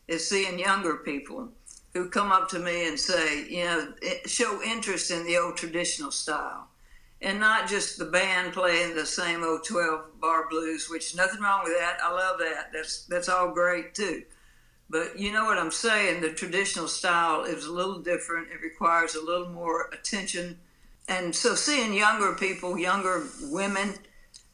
is 0.08 0.26
seeing 0.26 0.58
younger 0.58 0.96
people 0.96 1.50
who 1.94 2.10
come 2.10 2.32
up 2.32 2.48
to 2.52 2.60
me 2.60 2.88
and 2.88 2.98
say, 2.98 3.46
you 3.50 3.66
know, 3.66 3.94
show 4.26 4.64
interest 4.64 5.12
in 5.12 5.26
the 5.26 5.36
old 5.36 5.58
traditional 5.58 6.10
style. 6.10 6.70
And 7.22 7.38
not 7.38 7.68
just 7.68 7.98
the 7.98 8.06
band 8.06 8.54
playing 8.54 8.96
the 8.96 9.06
same 9.06 9.44
old 9.44 9.66
12 9.66 10.22
bar 10.22 10.48
blues, 10.50 10.90
which 10.90 11.18
nothing 11.18 11.42
wrong 11.42 11.66
with 11.66 11.78
that. 11.78 11.98
I 12.02 12.10
love 12.10 12.40
that. 12.40 12.70
That's 12.72 13.04
that's 13.08 13.28
all 13.28 13.52
great 13.54 13.94
too. 13.94 14.24
But 14.90 15.20
you 15.20 15.34
know 15.34 15.44
what 15.44 15.58
I'm 15.58 15.70
saying? 15.70 16.22
The 16.22 16.32
traditional 16.32 16.88
style 16.88 17.44
is 17.44 17.66
a 17.66 17.74
little 17.74 18.00
different. 18.00 18.54
It 18.54 18.62
requires 18.62 19.16
a 19.16 19.22
little 19.22 19.50
more 19.50 19.90
attention. 19.92 20.60
And 21.10 21.36
so 21.36 21.56
seeing 21.56 21.94
younger 21.94 22.34
people, 22.36 22.78
younger 22.78 23.26
women 23.42 23.96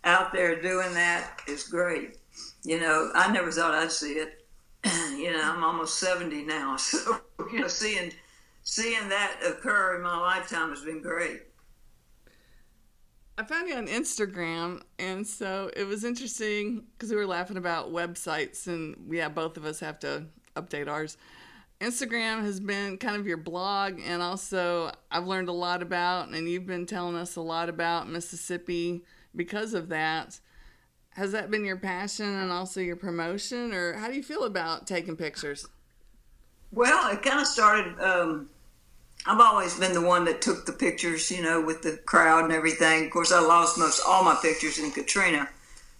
out 0.03 0.31
there 0.31 0.61
doing 0.61 0.93
that 0.93 1.41
is 1.47 1.63
great. 1.63 2.17
You 2.63 2.79
know, 2.79 3.11
I 3.13 3.31
never 3.31 3.51
thought 3.51 3.73
I'd 3.73 3.91
see 3.91 4.13
it. 4.13 4.45
you 5.17 5.31
know, 5.31 5.41
I'm 5.43 5.63
almost 5.63 5.99
70 5.99 6.43
now, 6.43 6.75
so 6.77 7.19
you 7.51 7.59
know, 7.59 7.67
seeing 7.67 8.11
seeing 8.63 9.09
that 9.09 9.37
occur 9.45 9.95
in 9.95 10.03
my 10.03 10.17
lifetime 10.17 10.69
has 10.69 10.81
been 10.81 11.01
great. 11.01 11.41
I 13.37 13.43
found 13.43 13.69
you 13.69 13.75
on 13.75 13.87
Instagram, 13.87 14.81
and 14.99 15.25
so 15.25 15.71
it 15.75 15.85
was 15.85 16.03
interesting 16.03 16.83
because 16.91 17.09
we 17.09 17.15
were 17.15 17.25
laughing 17.25 17.55
about 17.55 17.91
websites, 17.91 18.67
and 18.67 18.95
yeah, 19.09 19.29
both 19.29 19.55
of 19.55 19.63
us 19.63 19.79
have 19.79 19.97
to 19.99 20.25
update 20.57 20.89
ours. 20.89 21.17
Instagram 21.79 22.41
has 22.41 22.59
been 22.59 22.97
kind 22.97 23.15
of 23.15 23.25
your 23.25 23.37
blog, 23.37 24.01
and 24.05 24.21
also 24.21 24.91
I've 25.09 25.25
learned 25.25 25.47
a 25.47 25.53
lot 25.53 25.81
about, 25.81 26.27
and 26.27 26.49
you've 26.49 26.67
been 26.67 26.85
telling 26.85 27.15
us 27.15 27.37
a 27.37 27.41
lot 27.41 27.69
about 27.69 28.09
Mississippi 28.09 29.03
because 29.35 29.73
of 29.73 29.89
that 29.89 30.39
has 31.11 31.31
that 31.31 31.51
been 31.51 31.65
your 31.65 31.77
passion 31.77 32.27
and 32.27 32.51
also 32.51 32.79
your 32.79 32.95
promotion, 32.95 33.73
or 33.73 33.93
how 33.93 34.07
do 34.07 34.15
you 34.15 34.23
feel 34.23 34.43
about 34.43 34.87
taking 34.87 35.15
pictures? 35.15 35.67
Well, 36.71 37.11
it 37.11 37.21
kind 37.23 37.39
of 37.41 37.47
started. 37.47 37.99
Um, 37.99 38.49
I've 39.25 39.39
always 39.39 39.77
been 39.77 39.93
the 39.93 40.01
one 40.01 40.23
that 40.25 40.41
took 40.41 40.65
the 40.65 40.71
pictures, 40.71 41.29
you 41.29 41.41
know, 41.41 41.61
with 41.61 41.81
the 41.81 41.97
crowd 42.05 42.45
and 42.45 42.53
everything. 42.53 43.05
Of 43.05 43.11
course, 43.11 43.31
I 43.31 43.41
lost 43.41 43.77
most 43.77 44.01
all 44.07 44.23
my 44.23 44.37
pictures 44.41 44.79
in 44.79 44.91
Katrina, 44.91 45.49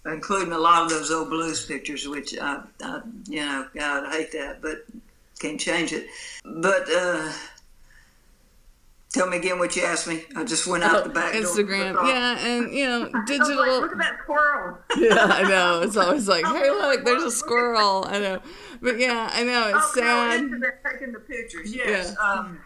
including 0.06 0.52
a 0.52 0.58
lot 0.58 0.84
of 0.84 0.90
those 0.90 1.10
old 1.10 1.28
blues 1.28 1.66
pictures, 1.66 2.08
which 2.08 2.38
I, 2.38 2.62
I 2.82 3.02
you 3.28 3.40
know, 3.40 3.66
God, 3.74 4.06
I 4.06 4.12
hate 4.12 4.32
that, 4.32 4.62
but 4.62 4.84
can't 5.38 5.60
change 5.60 5.92
it. 5.92 6.06
But 6.44 6.86
uh, 6.90 7.32
Tell 9.12 9.26
me 9.28 9.38
again 9.38 9.58
what 9.58 9.74
you 9.74 9.82
asked 9.82 10.06
me. 10.06 10.22
I 10.36 10.44
just 10.44 10.68
went 10.68 10.84
out 10.84 10.94
oh, 10.94 11.02
the 11.02 11.08
back 11.08 11.34
Instagram. 11.34 11.94
door. 11.94 12.02
Instagram. 12.04 12.08
Yeah, 12.08 12.46
and 12.46 12.72
you 12.72 12.84
know, 12.84 13.10
digital. 13.26 13.56
Like, 13.56 13.80
look 13.80 13.92
at 13.92 13.98
that 13.98 14.18
squirrel. 14.22 14.78
yeah, 14.98 15.24
I 15.24 15.42
know. 15.48 15.82
It's 15.82 15.96
always 15.96 16.28
like, 16.28 16.46
hey, 16.46 16.70
look, 16.70 17.04
there's 17.04 17.24
a 17.24 17.30
squirrel. 17.32 18.04
I 18.06 18.20
know, 18.20 18.40
but 18.80 19.00
yeah, 19.00 19.28
I 19.32 19.42
know 19.42 19.68
it's 19.68 19.78
oh, 19.78 19.92
sad. 19.96 20.42
No, 20.48 20.60
taking 20.88 21.12
the 21.12 21.18
pictures. 21.18 21.74
Yes. 21.74 22.14
Yeah. 22.16 22.24
Um, 22.24 22.60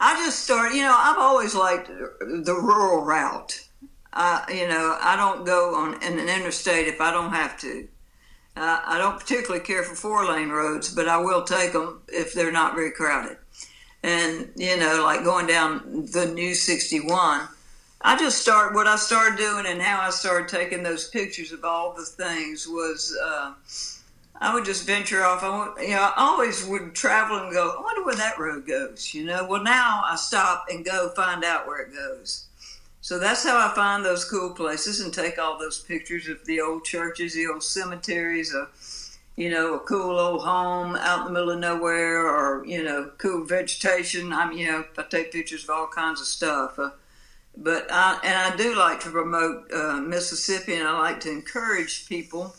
I 0.00 0.16
just 0.24 0.40
started. 0.40 0.74
You 0.74 0.82
know, 0.82 0.96
I've 0.98 1.18
always 1.18 1.54
liked 1.54 1.86
the 1.86 2.54
rural 2.60 3.04
route. 3.04 3.62
Uh, 4.12 4.44
you 4.48 4.66
know, 4.66 4.98
I 5.00 5.14
don't 5.14 5.46
go 5.46 5.76
on 5.76 6.02
in 6.02 6.18
an 6.18 6.28
interstate 6.28 6.88
if 6.88 7.00
I 7.00 7.12
don't 7.12 7.30
have 7.30 7.56
to. 7.60 7.86
Uh, 8.56 8.80
I 8.84 8.98
don't 8.98 9.20
particularly 9.20 9.64
care 9.64 9.84
for 9.84 9.94
four 9.94 10.26
lane 10.26 10.48
roads, 10.48 10.92
but 10.92 11.06
I 11.06 11.18
will 11.18 11.44
take 11.44 11.74
them 11.74 12.02
if 12.08 12.32
they're 12.32 12.50
not 12.50 12.74
very 12.74 12.90
crowded 12.90 13.36
and 14.06 14.48
you 14.54 14.76
know 14.76 15.02
like 15.02 15.24
going 15.24 15.46
down 15.46 16.06
the 16.12 16.26
new 16.26 16.54
61 16.54 17.48
i 18.02 18.16
just 18.16 18.38
start 18.38 18.72
what 18.72 18.86
i 18.86 18.94
started 18.94 19.36
doing 19.36 19.66
and 19.66 19.82
how 19.82 20.00
i 20.00 20.10
started 20.10 20.48
taking 20.48 20.82
those 20.82 21.08
pictures 21.08 21.50
of 21.50 21.64
all 21.64 21.92
the 21.92 22.04
things 22.04 22.68
was 22.68 23.16
uh, 23.24 23.52
i 24.40 24.54
would 24.54 24.64
just 24.64 24.86
venture 24.86 25.24
off. 25.24 25.42
I 25.42 25.58
would, 25.58 25.82
you 25.82 25.94
know 25.94 26.02
i 26.02 26.12
always 26.16 26.64
would 26.64 26.94
travel 26.94 27.38
and 27.38 27.52
go 27.52 27.74
i 27.76 27.82
wonder 27.82 28.04
where 28.04 28.14
that 28.14 28.38
road 28.38 28.66
goes 28.66 29.12
you 29.12 29.24
know? 29.24 29.44
Well 29.44 29.64
now 29.64 30.02
i 30.04 30.14
stop 30.14 30.66
and 30.70 30.84
go 30.84 31.10
find 31.10 31.44
out 31.44 31.66
where 31.66 31.80
it 31.80 31.92
goes. 31.92 32.44
So 33.00 33.18
that's 33.18 33.42
how 33.44 33.58
i 33.58 33.74
find 33.74 34.04
those 34.04 34.24
cool 34.24 34.50
places 34.50 35.00
and 35.00 35.12
take 35.12 35.36
all 35.36 35.58
those 35.58 35.80
pictures 35.80 36.28
of 36.28 36.44
the 36.44 36.60
old 36.60 36.84
churches 36.84 37.34
the 37.34 37.48
old 37.48 37.64
cemeteries 37.64 38.54
uh, 38.54 38.66
you 39.36 39.50
know, 39.50 39.74
a 39.74 39.80
cool 39.80 40.18
old 40.18 40.42
home 40.42 40.96
out 40.96 41.20
in 41.20 41.24
the 41.26 41.32
middle 41.32 41.50
of 41.50 41.60
nowhere 41.60 42.26
or, 42.26 42.64
you 42.66 42.82
know, 42.82 43.10
cool 43.18 43.44
vegetation. 43.44 44.32
I 44.32 44.48
mean, 44.48 44.58
you 44.58 44.72
know, 44.72 44.84
I 44.98 45.02
take 45.04 45.32
pictures 45.32 45.64
of 45.64 45.70
all 45.70 45.88
kinds 45.88 46.20
of 46.20 46.26
stuff. 46.26 46.78
Uh, 46.78 46.90
But 47.56 47.86
I, 47.90 48.18
and 48.24 48.34
I 48.54 48.56
do 48.56 48.74
like 48.76 49.00
to 49.00 49.10
promote 49.10 49.72
uh, 49.72 50.00
Mississippi, 50.00 50.74
and 50.74 50.88
I 50.88 50.98
like 50.98 51.20
to 51.20 51.30
encourage 51.30 52.08
people 52.08 52.54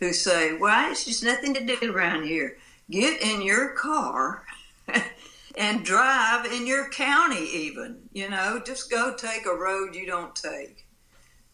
who 0.00 0.12
say, 0.12 0.54
"Well, 0.54 0.90
it's 0.90 1.04
just 1.04 1.24
nothing 1.24 1.54
to 1.54 1.64
do 1.64 1.92
around 1.92 2.24
here." 2.26 2.58
Get 2.90 3.22
in 3.22 3.42
your 3.42 3.70
car 3.70 4.44
and 5.56 5.84
drive 5.84 6.46
in 6.46 6.66
your 6.66 6.88
county, 6.90 7.44
even. 7.66 8.08
You 8.12 8.28
know, 8.30 8.60
just 8.64 8.90
go 8.90 9.14
take 9.14 9.46
a 9.46 9.54
road 9.54 9.94
you 9.94 10.06
don't 10.06 10.34
take, 10.34 10.86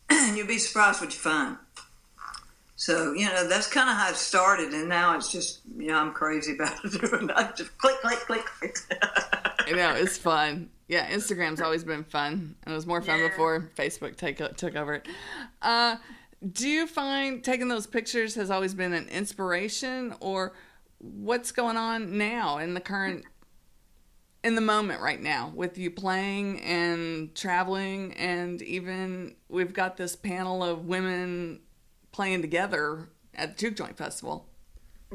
and 0.09 0.37
you'll 0.39 0.47
be 0.47 0.59
surprised 0.59 1.01
what 1.01 1.13
you 1.13 1.21
find. 1.21 1.59
So 2.79 3.15
you 3.15 3.25
know 3.25 3.49
that's 3.49 3.67
kind 3.69 3.89
of 3.89 3.97
how 3.97 4.11
it 4.11 4.17
started, 4.17 4.73
and 4.75 4.89
now 4.89 5.17
it's 5.17 5.33
just 5.33 5.61
you 5.79 5.89
know 5.89 5.99
I'm 5.99 6.13
crazy 6.13 6.55
about 6.55 6.75
it. 6.85 7.31
I 7.35 7.51
just 7.57 7.77
click, 7.79 7.97
click, 8.03 8.19
click, 8.21 8.45
click. 8.45 8.77
I 9.67 9.73
know 9.73 9.95
it's 9.95 10.19
fun. 10.19 10.69
Yeah, 10.87 11.11
Instagram's 11.11 11.61
always 11.61 11.85
been 11.85 12.05
fun, 12.05 12.55
and 12.63 12.73
it 12.73 12.77
was 12.77 12.87
more 12.87 13.01
fun 13.01 13.19
Yeah. 13.21 13.29
before 13.29 13.71
Facebook 13.77 14.17
take 14.17 14.37
took 14.57 14.77
over 14.77 14.95
it. 14.95 15.09
Uh, 15.63 15.97
do 16.53 16.69
you 16.69 16.87
find 16.87 17.43
taking 17.43 17.69
those 17.69 17.87
pictures 17.87 18.35
has 18.35 18.51
always 18.51 18.75
been 18.75 18.93
an 18.93 19.09
inspiration, 19.09 20.15
or 20.21 20.53
what's 20.99 21.53
going 21.53 21.79
on 21.79 22.19
now 22.19 22.59
in 22.59 22.75
the 22.75 22.81
current 22.81 23.25
in 24.45 24.55
the 24.55 24.61
moment 24.61 25.01
right 25.01 25.21
now 25.21 25.51
with 25.57 25.79
you 25.79 25.91
playing 25.91 26.61
and 26.61 27.35
traveling, 27.35 28.13
and 28.13 28.61
even 28.61 29.35
we've 29.49 29.73
got 29.73 29.97
this 29.97 30.15
panel 30.15 30.63
of 30.63 30.85
women 30.85 31.61
playing 32.17 32.41
together 32.41 33.11
at 33.35 33.57
the 33.57 33.61
Juke 33.61 33.77
Joint 33.77 33.99
Festival. 33.99 34.47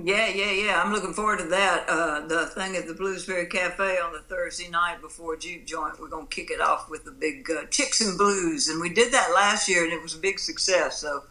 Yeah, 0.02 0.28
yeah, 0.28 0.52
yeah. 0.52 0.82
I'm 0.82 0.94
looking 0.94 1.14
forward 1.14 1.40
to 1.40 1.46
that. 1.46 1.86
Uh, 1.90 2.28
the 2.28 2.46
thing 2.46 2.78
at 2.78 2.88
the 2.88 2.94
Bluesberry 2.94 3.50
Cafe 3.50 3.98
on 3.98 4.14
the 4.14 4.20
Thursday 4.20 4.70
night 4.70 5.02
before 5.02 5.36
Juke 5.36 5.66
Joint, 5.66 6.00
we're 6.00 6.08
going 6.08 6.28
to 6.28 6.34
kick 6.34 6.52
it 6.52 6.62
off 6.62 6.90
with 6.90 7.04
the 7.04 7.12
big 7.12 7.50
uh, 7.50 7.66
Chicks 7.72 8.00
and 8.02 8.18
Blues. 8.18 8.70
And 8.70 8.80
we 8.80 8.94
did 8.94 9.12
that 9.14 9.32
last 9.34 9.68
year, 9.68 9.84
and 9.84 9.92
it 9.92 10.02
was 10.02 10.16
a 10.16 10.20
big 10.20 10.40
success. 10.40 11.00
So 11.00 11.24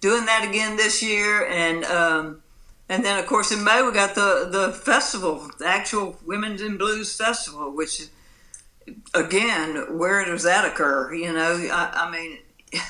doing 0.00 0.26
that 0.26 0.46
again 0.48 0.76
this 0.76 1.02
year. 1.02 1.46
And 1.46 1.84
um, 1.86 2.42
and 2.90 3.02
then, 3.02 3.18
of 3.18 3.26
course, 3.26 3.50
in 3.50 3.64
May, 3.64 3.82
we 3.82 3.92
got 3.92 4.14
the, 4.14 4.48
the 4.50 4.72
festival, 4.72 5.50
the 5.58 5.66
actual 5.66 6.18
Women's 6.26 6.60
in 6.60 6.76
Blues 6.76 7.16
Festival, 7.16 7.74
which, 7.74 8.02
again, 9.14 9.96
where 9.96 10.24
does 10.24 10.42
that 10.42 10.64
occur? 10.64 11.14
You 11.14 11.32
know, 11.32 11.68
I, 11.72 12.06
I 12.06 12.10
mean, 12.10 12.38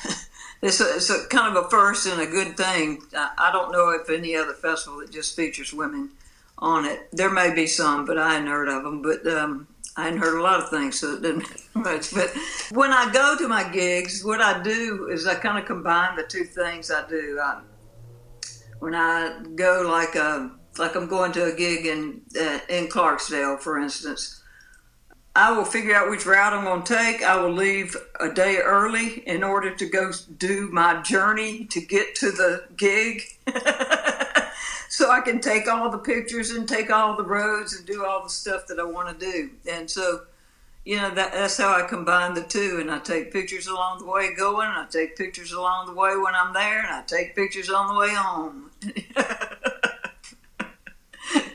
it's 0.63 0.81
a, 0.81 0.97
it's 0.97 1.11
a 1.11 1.27
kind 1.29 1.57
of 1.57 1.65
a 1.65 1.69
first 1.71 2.07
and 2.07 2.21
a 2.21 2.27
good 2.27 2.57
thing. 2.57 3.03
I, 3.17 3.31
I 3.39 3.53
don't 3.53 3.73
know 3.73 3.91
if 3.91 4.11
any 4.11 4.37
other 4.37 4.53
festival 4.53 5.01
that 5.01 5.11
just 5.11 5.35
features 5.37 5.73
women 5.73 6.11
on 6.59 6.85
it. 6.85 7.09
There 7.13 7.31
may 7.31 7.55
be 7.55 7.67
some, 7.67 8.05
but 8.05 8.19
I 8.19 8.35
hadn't 8.35 8.49
heard 8.49 8.69
of 8.69 8.83
them. 8.83 9.03
But 9.03 9.27
um, 9.27 9.69
I 9.97 10.05
hadn't 10.05 10.21
heard 10.21 10.39
a 10.39 10.43
lot 10.43 10.61
of 10.61 10.69
things, 10.69 11.01
so 11.01 11.15
it 11.15 11.23
didn't 11.23 11.49
matter 11.75 11.97
much. 11.97 12.15
But 12.15 12.35
when 12.73 12.93
I 12.93 13.11
go 13.13 13.37
to 13.39 13.49
my 13.49 13.69
gigs, 13.71 14.25
what 14.25 14.41
I 14.41 14.63
do 14.63 15.09
is 15.11 15.27
I 15.27 15.35
kind 15.35 15.59
of 15.59 15.67
combine 15.67 16.17
the 16.17 16.25
two 16.25 16.45
things 16.45 16.91
I 16.91 17.09
do. 17.09 17.39
I, 17.43 17.61
when 18.81 18.95
I 18.95 19.43
go, 19.55 19.87
like 19.91 20.17
um 20.17 20.61
like 20.79 20.95
I'm 20.97 21.07
going 21.09 21.33
to 21.33 21.53
a 21.53 21.55
gig 21.55 21.87
in 21.87 22.23
uh, 22.41 22.61
in 22.69 22.87
Clarksdale, 22.87 23.61
for 23.61 23.79
instance. 23.79 24.40
I 25.35 25.53
will 25.53 25.65
figure 25.65 25.95
out 25.95 26.11
which 26.11 26.27
route 26.27 26.53
I'm 26.53 26.65
going 26.65 26.83
to 26.83 26.95
take. 26.97 27.23
I 27.23 27.41
will 27.41 27.53
leave 27.53 27.97
a 28.19 28.33
day 28.33 28.57
early 28.57 29.23
in 29.29 29.45
order 29.45 29.75
to 29.75 29.87
go 29.87 30.11
do 30.39 30.69
my 30.73 31.03
journey 31.03 31.67
to 31.67 31.81
get 31.81 32.17
to 32.17 32.33
the 32.33 32.65
gig. 32.77 33.23
so 34.89 35.11
I 35.11 35.21
can 35.21 35.41
take 35.41 35.69
all 35.69 35.89
the 35.91 35.99
pictures 35.99 36.51
and 36.51 36.69
take 36.69 36.91
all 36.91 37.17
the 37.17 37.25
roads 37.25 37.77
and 37.77 37.87
do 37.87 38.05
all 38.05 38.25
the 38.25 38.29
stuff 38.29 38.67
that 38.67 38.81
I 38.81 38.85
want 38.85 39.19
to 39.19 39.33
do. 39.33 39.51
And 39.71 39.89
so, 39.89 40.23
you 40.85 40.97
know, 40.97 41.15
that, 41.15 41.33
that's 41.33 41.57
how 41.59 41.81
I 41.81 41.87
combine 41.87 42.35
the 42.35 42.43
two. 42.43 42.79
And 42.81 42.91
I 42.91 42.99
take 42.99 43.33
pictures 43.33 43.69
along 43.69 44.01
the 44.01 44.07
way 44.07 44.35
going, 44.35 44.67
and 44.67 44.79
I 44.79 44.87
take 44.91 45.17
pictures 45.17 45.53
along 45.53 45.87
the 45.87 45.95
way 45.95 46.17
when 46.17 46.35
I'm 46.35 46.53
there, 46.53 46.81
and 46.81 46.89
I 46.89 47.03
take 47.07 47.37
pictures 47.37 47.71
on 47.71 47.95
the 47.95 48.01
way 48.01 48.13
home. 48.13 48.71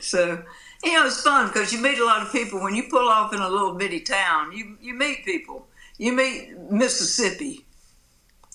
so, 0.00 0.42
you 0.86 0.92
know, 0.92 1.06
it's 1.06 1.20
fun 1.20 1.48
because 1.48 1.72
you 1.72 1.80
meet 1.80 1.98
a 1.98 2.04
lot 2.04 2.22
of 2.22 2.32
people. 2.32 2.62
When 2.62 2.74
you 2.74 2.84
pull 2.84 3.08
off 3.08 3.32
in 3.34 3.40
a 3.40 3.48
little 3.48 3.74
bitty 3.74 4.00
town, 4.00 4.52
you, 4.52 4.76
you 4.80 4.94
meet 4.94 5.24
people. 5.24 5.66
You 5.98 6.12
meet 6.12 6.58
Mississippi, 6.70 7.64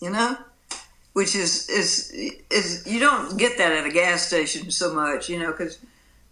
you 0.01 0.11
know? 0.11 0.37
Which 1.13 1.35
is, 1.35 1.67
is, 1.69 2.11
is, 2.49 2.87
you 2.87 2.99
don't 2.99 3.37
get 3.37 3.57
that 3.57 3.73
at 3.73 3.85
a 3.85 3.91
gas 3.91 4.25
station 4.25 4.71
so 4.71 4.93
much, 4.93 5.27
you 5.27 5.39
know, 5.39 5.51
because 5.51 5.79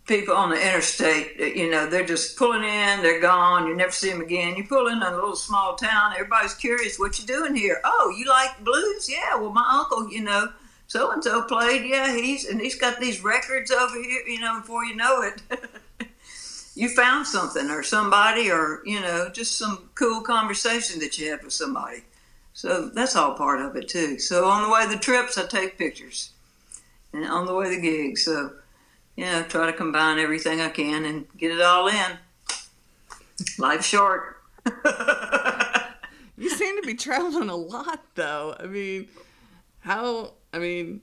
people 0.07 0.35
on 0.35 0.49
the 0.49 0.55
interstate, 0.55 1.37
you 1.37 1.69
know, 1.69 1.89
they're 1.89 2.05
just 2.05 2.37
pulling 2.37 2.63
in, 2.63 3.01
they're 3.01 3.19
gone, 3.19 3.67
you 3.67 3.75
never 3.75 3.91
see 3.91 4.09
them 4.09 4.21
again. 4.21 4.55
You 4.55 4.65
pull 4.65 4.87
in 4.87 5.01
a 5.01 5.13
little 5.13 5.35
small 5.35 5.75
town, 5.75 6.13
everybody's 6.13 6.53
curious, 6.53 6.97
what 6.97 7.19
you're 7.19 7.27
doing 7.27 7.55
here? 7.55 7.81
Oh, 7.83 8.15
you 8.17 8.25
like 8.25 8.63
blues? 8.63 9.09
Yeah, 9.09 9.35
well, 9.35 9.51
my 9.51 9.67
uncle, 9.69 10.09
you 10.09 10.23
know, 10.23 10.47
so 10.89 11.11
and 11.11 11.23
so 11.23 11.43
played. 11.43 11.85
Yeah, 11.85 12.15
he's 12.15 12.45
and 12.45 12.59
he's 12.59 12.75
got 12.75 12.99
these 12.99 13.23
records 13.23 13.69
over 13.69 13.95
here. 14.01 14.23
You 14.27 14.39
know, 14.39 14.59
before 14.59 14.83
you 14.83 14.95
know 14.95 15.21
it, 15.21 15.41
you 16.79 16.89
found 16.89 17.27
something 17.27 17.69
or 17.69 17.83
somebody 17.83 18.49
or 18.49 18.81
you 18.85 18.99
know 18.99 19.29
just 19.31 19.57
some 19.57 19.89
cool 19.95 20.21
conversation 20.21 20.99
that 20.99 21.17
you 21.17 21.29
had 21.29 21.43
with 21.43 21.53
somebody. 21.53 22.03
So 22.53 22.89
that's 22.89 23.15
all 23.15 23.35
part 23.35 23.61
of 23.61 23.75
it 23.75 23.87
too. 23.87 24.19
So 24.19 24.45
on 24.45 24.63
the 24.63 24.69
way 24.69 24.85
the 24.87 24.99
trips, 24.99 25.37
I 25.37 25.45
take 25.45 25.77
pictures, 25.77 26.31
and 27.13 27.25
on 27.25 27.45
the 27.45 27.55
way 27.55 27.73
the 27.73 27.81
gigs. 27.81 28.25
So 28.25 28.53
you 29.15 29.25
know, 29.25 29.43
try 29.43 29.65
to 29.65 29.73
combine 29.73 30.19
everything 30.19 30.61
I 30.61 30.69
can 30.69 31.05
and 31.05 31.27
get 31.37 31.51
it 31.51 31.61
all 31.61 31.87
in. 31.87 32.17
Life's 33.57 33.85
short. 33.85 34.37
You 36.39 36.49
seem 36.49 36.81
to 36.81 36.87
be 36.87 36.93
traveling 36.93 37.49
a 37.49 37.55
lot, 37.55 38.01
though. 38.15 38.55
I 38.57 38.65
mean, 38.65 39.09
how? 39.81 40.31
I 40.53 40.59
mean, 40.59 41.01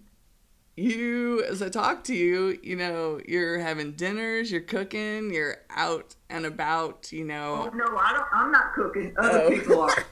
you, 0.77 1.43
as 1.45 1.63
I 1.63 1.69
talk 1.71 2.05
to 2.05 2.15
you, 2.15 2.59
you 2.63 2.77
know, 2.77 3.21
you're 3.27 3.59
having 3.59 3.93
dinners, 3.93 4.53
you're 4.53 4.61
cooking, 4.61 5.33
you're 5.33 5.57
out 5.71 6.15
and 6.29 6.45
about, 6.45 7.11
you 7.13 7.25
know. 7.25 7.71
Oh, 7.73 7.75
no, 7.77 7.85
I 7.97 8.13
don't. 8.13 8.27
I'm 8.33 8.53
not 8.53 8.75
cooking. 8.75 9.15
Other 9.19 9.43
Oh. 9.45 9.51
people 9.51 9.81
are. 9.81 10.05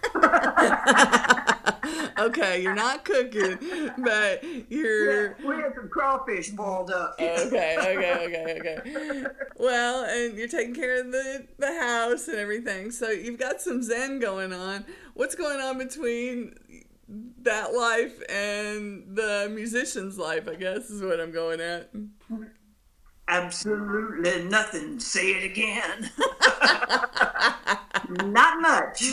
okay, 2.26 2.62
you're 2.62 2.74
not 2.74 3.04
cooking, 3.04 3.58
but 3.98 4.42
you're. 4.70 5.26
yeah, 5.28 5.34
we 5.46 5.56
had 5.56 5.74
some 5.74 5.88
crawfish 5.88 6.50
boiled 6.50 6.90
up. 6.90 7.16
Eh, 7.18 7.44
okay, 7.46 7.76
okay, 7.78 8.26
okay, 8.26 8.58
okay. 8.60 9.24
Well, 9.58 10.04
and 10.04 10.36
you're 10.38 10.48
taking 10.48 10.74
care 10.74 11.00
of 11.00 11.12
the 11.12 11.46
the 11.58 11.78
house 11.80 12.28
and 12.28 12.38
everything, 12.38 12.90
so 12.90 13.10
you've 13.10 13.38
got 13.38 13.60
some 13.60 13.82
zen 13.82 14.18
going 14.18 14.52
on. 14.52 14.84
What's 15.14 15.34
going 15.34 15.60
on 15.60 15.78
between 15.78 16.54
that 17.08 17.74
life 17.74 18.22
and 18.28 19.16
the 19.16 19.50
musician's 19.52 20.18
life? 20.18 20.48
I 20.48 20.54
guess 20.54 20.90
is 20.90 21.02
what 21.02 21.20
I'm 21.20 21.32
going 21.32 21.60
at. 21.60 21.90
Absolutely 23.28 24.44
nothing. 24.44 25.00
Say 25.00 25.30
it 25.30 25.44
again. 25.44 26.10
Not 28.32 28.60
much. 28.60 29.02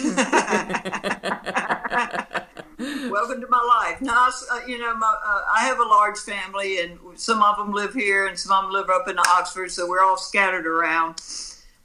Welcome 3.10 3.42
to 3.42 3.48
my 3.48 3.62
life. 3.62 4.02
Now, 4.02 4.30
uh, 4.52 4.62
you 4.68 4.80
know, 4.80 4.96
my, 4.96 5.08
uh, 5.08 5.42
I 5.56 5.66
have 5.66 5.80
a 5.80 5.84
large 5.84 6.18
family, 6.18 6.82
and 6.82 7.00
some 7.16 7.42
of 7.42 7.58
them 7.58 7.72
live 7.72 7.94
here, 7.94 8.28
and 8.28 8.38
some 8.38 8.58
of 8.58 8.64
them 8.64 8.74
live 8.74 8.90
up 8.90 9.08
in 9.08 9.18
Oxford, 9.18 9.72
so 9.72 9.88
we're 9.88 10.04
all 10.04 10.18
scattered 10.18 10.66
around. 10.66 11.22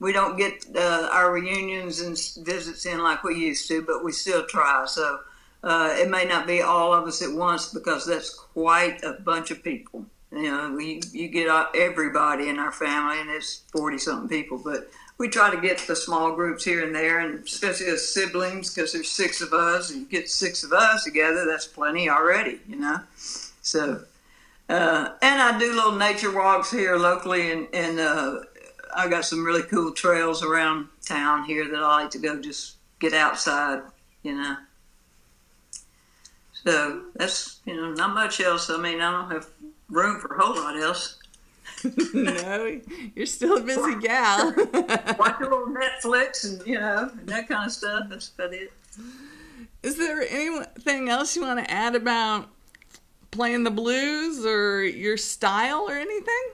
We 0.01 0.13
don't 0.13 0.37
get 0.37 0.67
uh, 0.75 1.09
our 1.13 1.33
reunions 1.33 2.01
and 2.01 2.19
visits 2.45 2.87
in 2.87 3.03
like 3.03 3.23
we 3.25 3.37
used 3.37 3.69
to, 3.69 3.83
but 3.83 4.05
we 4.05 4.13
still 4.13 4.45
try. 4.47 4.85
So 4.87 5.21
uh, 5.63 5.95
it 5.97 6.09
may 6.11 6.25
not 6.25 6.47
be 6.47 6.63
all 6.63 6.93
of 6.93 7.07
us 7.07 7.23
at 7.23 7.33
once 7.33 7.73
because 7.73 8.07
that's 8.07 8.31
quite 8.31 9.03
a 9.03 9.15
bunch 9.15 9.51
of 9.51 9.63
people. 9.63 10.05
You 10.33 10.51
know, 10.51 10.73
we 10.73 11.01
you 11.13 11.29
get 11.29 11.49
everybody 11.75 12.49
in 12.49 12.59
our 12.59 12.73
family, 12.73 13.21
and 13.21 13.31
it's 13.31 13.63
forty 13.73 13.99
something 13.99 14.29
people, 14.29 14.59
but 14.59 14.89
we 15.19 15.29
try 15.29 15.51
to 15.51 15.61
get 15.61 15.79
the 15.79 15.97
small 15.97 16.35
groups 16.35 16.65
here 16.65 16.85
and 16.85 16.95
there, 16.95 17.21
and 17.21 17.43
especially 17.45 17.87
as 17.87 18.07
siblings, 18.07 18.75
because 18.75 18.93
there's 18.93 19.11
six 19.11 19.41
of 19.41 19.53
us, 19.53 19.91
and 19.91 20.01
you 20.01 20.07
get 20.07 20.29
six 20.29 20.63
of 20.63 20.73
us 20.73 21.05
together, 21.05 21.47
that's 21.47 21.67
plenty 21.67 22.11
already, 22.11 22.61
you 22.69 22.77
know. 22.77 22.99
So, 23.63 24.03
uh, 24.69 25.09
and 25.23 25.43
I 25.43 25.59
do 25.59 25.75
little 25.75 25.97
nature 25.97 26.35
walks 26.35 26.71
here 26.71 26.97
locally, 26.97 27.53
and 27.53 27.69
and 27.73 27.99
uh, 27.99 28.41
I 28.95 29.09
got 29.09 29.25
some 29.25 29.45
really 29.45 29.63
cool 29.63 29.93
trails 29.93 30.43
around 30.43 30.89
town 31.07 31.45
here 31.45 31.67
that 31.69 31.83
I 31.83 32.03
like 32.03 32.11
to 32.11 32.19
go 32.19 32.41
just 32.41 32.77
get 32.99 33.15
outside, 33.15 33.83
you 34.23 34.35
know. 34.35 34.57
So 36.67 37.03
that's 37.15 37.61
you 37.65 37.77
know 37.77 37.93
not 37.93 38.13
much 38.13 38.41
else. 38.41 38.69
I 38.71 38.77
mean, 38.77 39.01
I 39.01 39.13
don't 39.13 39.31
have 39.31 39.47
room 39.89 40.21
for 40.21 40.35
a 40.35 40.43
whole 40.43 40.57
lot 40.57 40.77
else. 40.77 41.19
no, 42.13 42.81
you're 43.15 43.27
still 43.27 43.59
a 43.59 43.61
busy 43.61 43.95
gal. 44.01 44.53
Watch 45.17 45.41
a 45.41 45.45
little 45.45 45.69
Netflix 45.69 46.45
and 46.59 46.67
you 46.67 46.81
know 46.81 47.09
and 47.13 47.29
that 47.29 47.47
kind 47.49 47.67
of 47.67 47.73
stuff. 47.73 48.09
That's 48.11 48.31
about 48.31 48.53
it. 48.53 48.73
Is 49.85 49.97
there 49.97 50.23
anything 50.29 51.09
else 51.09 51.37
you 51.37 51.43
want 51.43 51.65
to 51.65 51.71
add 51.71 51.95
about 51.95 52.49
playing 53.31 53.63
the 53.63 53.71
blues 53.71 54.45
or 54.45 54.83
your 54.83 55.17
style 55.17 55.87
or 55.89 55.95
anything? 55.95 56.51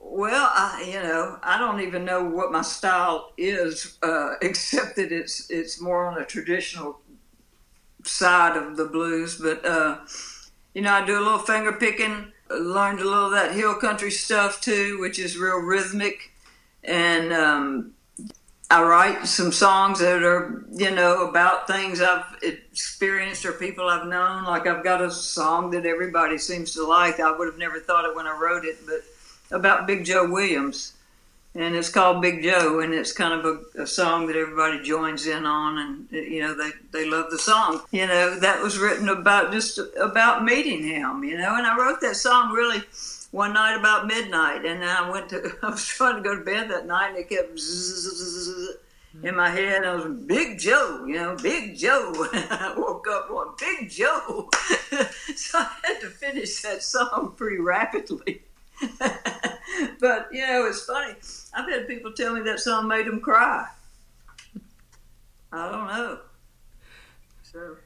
Well, 0.00 0.50
I, 0.54 0.86
you 0.86 1.02
know, 1.02 1.38
I 1.42 1.58
don't 1.58 1.80
even 1.80 2.06
know 2.06 2.24
what 2.24 2.50
my 2.50 2.62
style 2.62 3.32
is, 3.36 3.98
uh, 4.02 4.36
except 4.40 4.96
that 4.96 5.12
it's 5.12 5.50
it's 5.50 5.78
more 5.78 6.06
on 6.06 6.16
a 6.16 6.24
traditional 6.24 7.00
side 8.08 8.56
of 8.56 8.76
the 8.76 8.84
blues. 8.84 9.36
But 9.36 9.64
uh, 9.64 9.98
you 10.74 10.82
know, 10.82 10.92
I 10.92 11.04
do 11.04 11.18
a 11.18 11.22
little 11.22 11.38
finger 11.38 11.72
picking. 11.72 12.32
Learned 12.50 13.00
a 13.00 13.04
little 13.04 13.26
of 13.26 13.32
that 13.32 13.52
hill 13.52 13.74
country 13.74 14.10
stuff 14.10 14.60
too, 14.60 14.98
which 15.00 15.18
is 15.18 15.36
real 15.36 15.58
rhythmic, 15.58 16.32
and 16.82 17.30
um, 17.30 17.92
I 18.70 18.82
write 18.82 19.26
some 19.26 19.50
songs 19.50 20.00
that 20.00 20.22
are, 20.22 20.64
you 20.72 20.90
know, 20.90 21.26
about 21.28 21.66
things 21.66 22.02
I've 22.02 22.24
experienced 22.42 23.46
or 23.46 23.52
people 23.52 23.88
I've 23.88 24.06
known. 24.06 24.44
Like 24.44 24.66
I've 24.66 24.84
got 24.84 25.00
a 25.00 25.10
song 25.10 25.70
that 25.70 25.86
everybody 25.86 26.36
seems 26.36 26.74
to 26.74 26.86
like. 26.86 27.18
I 27.18 27.30
would 27.36 27.46
have 27.46 27.58
never 27.58 27.80
thought 27.80 28.04
it 28.04 28.14
when 28.14 28.26
I 28.26 28.38
wrote 28.38 28.66
it, 28.66 28.76
but 28.84 29.04
about 29.56 29.86
Big 29.86 30.04
Joe 30.04 30.30
Williams, 30.30 30.92
and 31.58 31.74
it's 31.74 31.88
called 31.88 32.22
Big 32.22 32.42
Joe, 32.42 32.78
and 32.78 32.94
it's 32.94 33.12
kind 33.12 33.34
of 33.34 33.44
a, 33.44 33.82
a, 33.82 33.86
song 33.86 34.28
that 34.28 34.36
everybody 34.36 34.80
joins 34.80 35.26
in 35.26 35.44
on, 35.44 35.78
and 35.78 36.08
you 36.10 36.40
know 36.40 36.54
they 36.54 36.70
they 36.92 37.10
love 37.10 37.30
the 37.30 37.38
song. 37.38 37.82
You 37.90 38.06
know 38.06 38.38
that 38.38 38.62
was 38.62 38.78
written 38.78 39.08
about 39.08 39.52
just 39.52 39.80
about 40.00 40.44
meeting 40.44 40.84
him. 40.84 41.24
You 41.24 41.36
know, 41.36 41.56
and 41.56 41.66
I 41.66 41.76
wrote 41.76 42.00
that 42.02 42.14
song 42.14 42.52
really 42.52 42.82
one 43.32 43.54
night 43.54 43.76
about 43.76 44.06
midnight, 44.06 44.64
and 44.64 44.84
I 44.84 45.10
went 45.10 45.30
to 45.30 45.52
I 45.62 45.70
was 45.70 45.84
trying 45.84 46.16
to 46.16 46.22
go 46.22 46.38
to 46.38 46.44
bed 46.44 46.70
that 46.70 46.86
night, 46.86 47.08
and 47.08 47.18
it 47.18 47.28
kept 47.28 47.58
in 49.24 49.34
my 49.34 49.50
head. 49.50 49.84
I 49.84 49.94
was 49.96 50.14
Big 50.26 50.60
Joe, 50.60 51.04
you 51.06 51.14
know, 51.14 51.36
Big 51.42 51.76
Joe. 51.76 52.12
I 52.32 52.72
woke 52.76 53.08
up 53.08 53.28
going 53.28 53.50
Big 53.58 53.90
Joe, 53.90 54.48
so 55.34 55.58
I 55.58 55.74
had 55.82 56.00
to 56.02 56.08
finish 56.08 56.62
that 56.62 56.84
song 56.84 57.34
pretty 57.36 57.58
rapidly. 57.58 58.42
but 59.98 60.28
you 60.30 60.46
know, 60.46 60.66
it's 60.66 60.84
funny. 60.84 61.14
Had 61.78 61.86
people 61.86 62.12
tell 62.12 62.34
me 62.34 62.40
that 62.40 62.58
song 62.58 62.88
made 62.88 63.06
them 63.06 63.20
cry. 63.20 63.64
I 65.52 65.70
don't 65.70 65.86
know. 65.86 66.18
So 67.44 67.76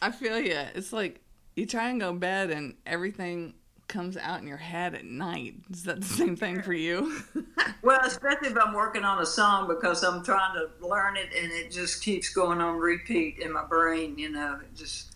I 0.00 0.10
feel 0.10 0.38
you. 0.40 0.58
It's 0.74 0.90
like 0.90 1.20
you 1.54 1.66
try 1.66 1.90
and 1.90 2.00
go 2.00 2.12
to 2.12 2.18
bed 2.18 2.50
and 2.50 2.76
everything 2.86 3.52
comes 3.88 4.16
out 4.16 4.40
in 4.40 4.46
your 4.46 4.56
head 4.56 4.94
at 4.94 5.04
night. 5.04 5.56
Is 5.70 5.82
that 5.82 6.00
the 6.00 6.06
same 6.06 6.34
thing 6.34 6.62
for 6.62 6.72
you? 6.72 7.20
well, 7.82 8.00
especially 8.04 8.48
if 8.48 8.56
I'm 8.56 8.72
working 8.72 9.04
on 9.04 9.20
a 9.20 9.26
song 9.26 9.68
because 9.68 10.02
I'm 10.02 10.24
trying 10.24 10.54
to 10.54 10.86
learn 10.86 11.18
it 11.18 11.28
and 11.38 11.52
it 11.52 11.70
just 11.70 12.02
keeps 12.02 12.30
going 12.30 12.62
on 12.62 12.78
repeat 12.78 13.38
in 13.38 13.52
my 13.52 13.66
brain. 13.66 14.18
You 14.18 14.30
know, 14.30 14.60
it 14.62 14.74
just 14.74 15.09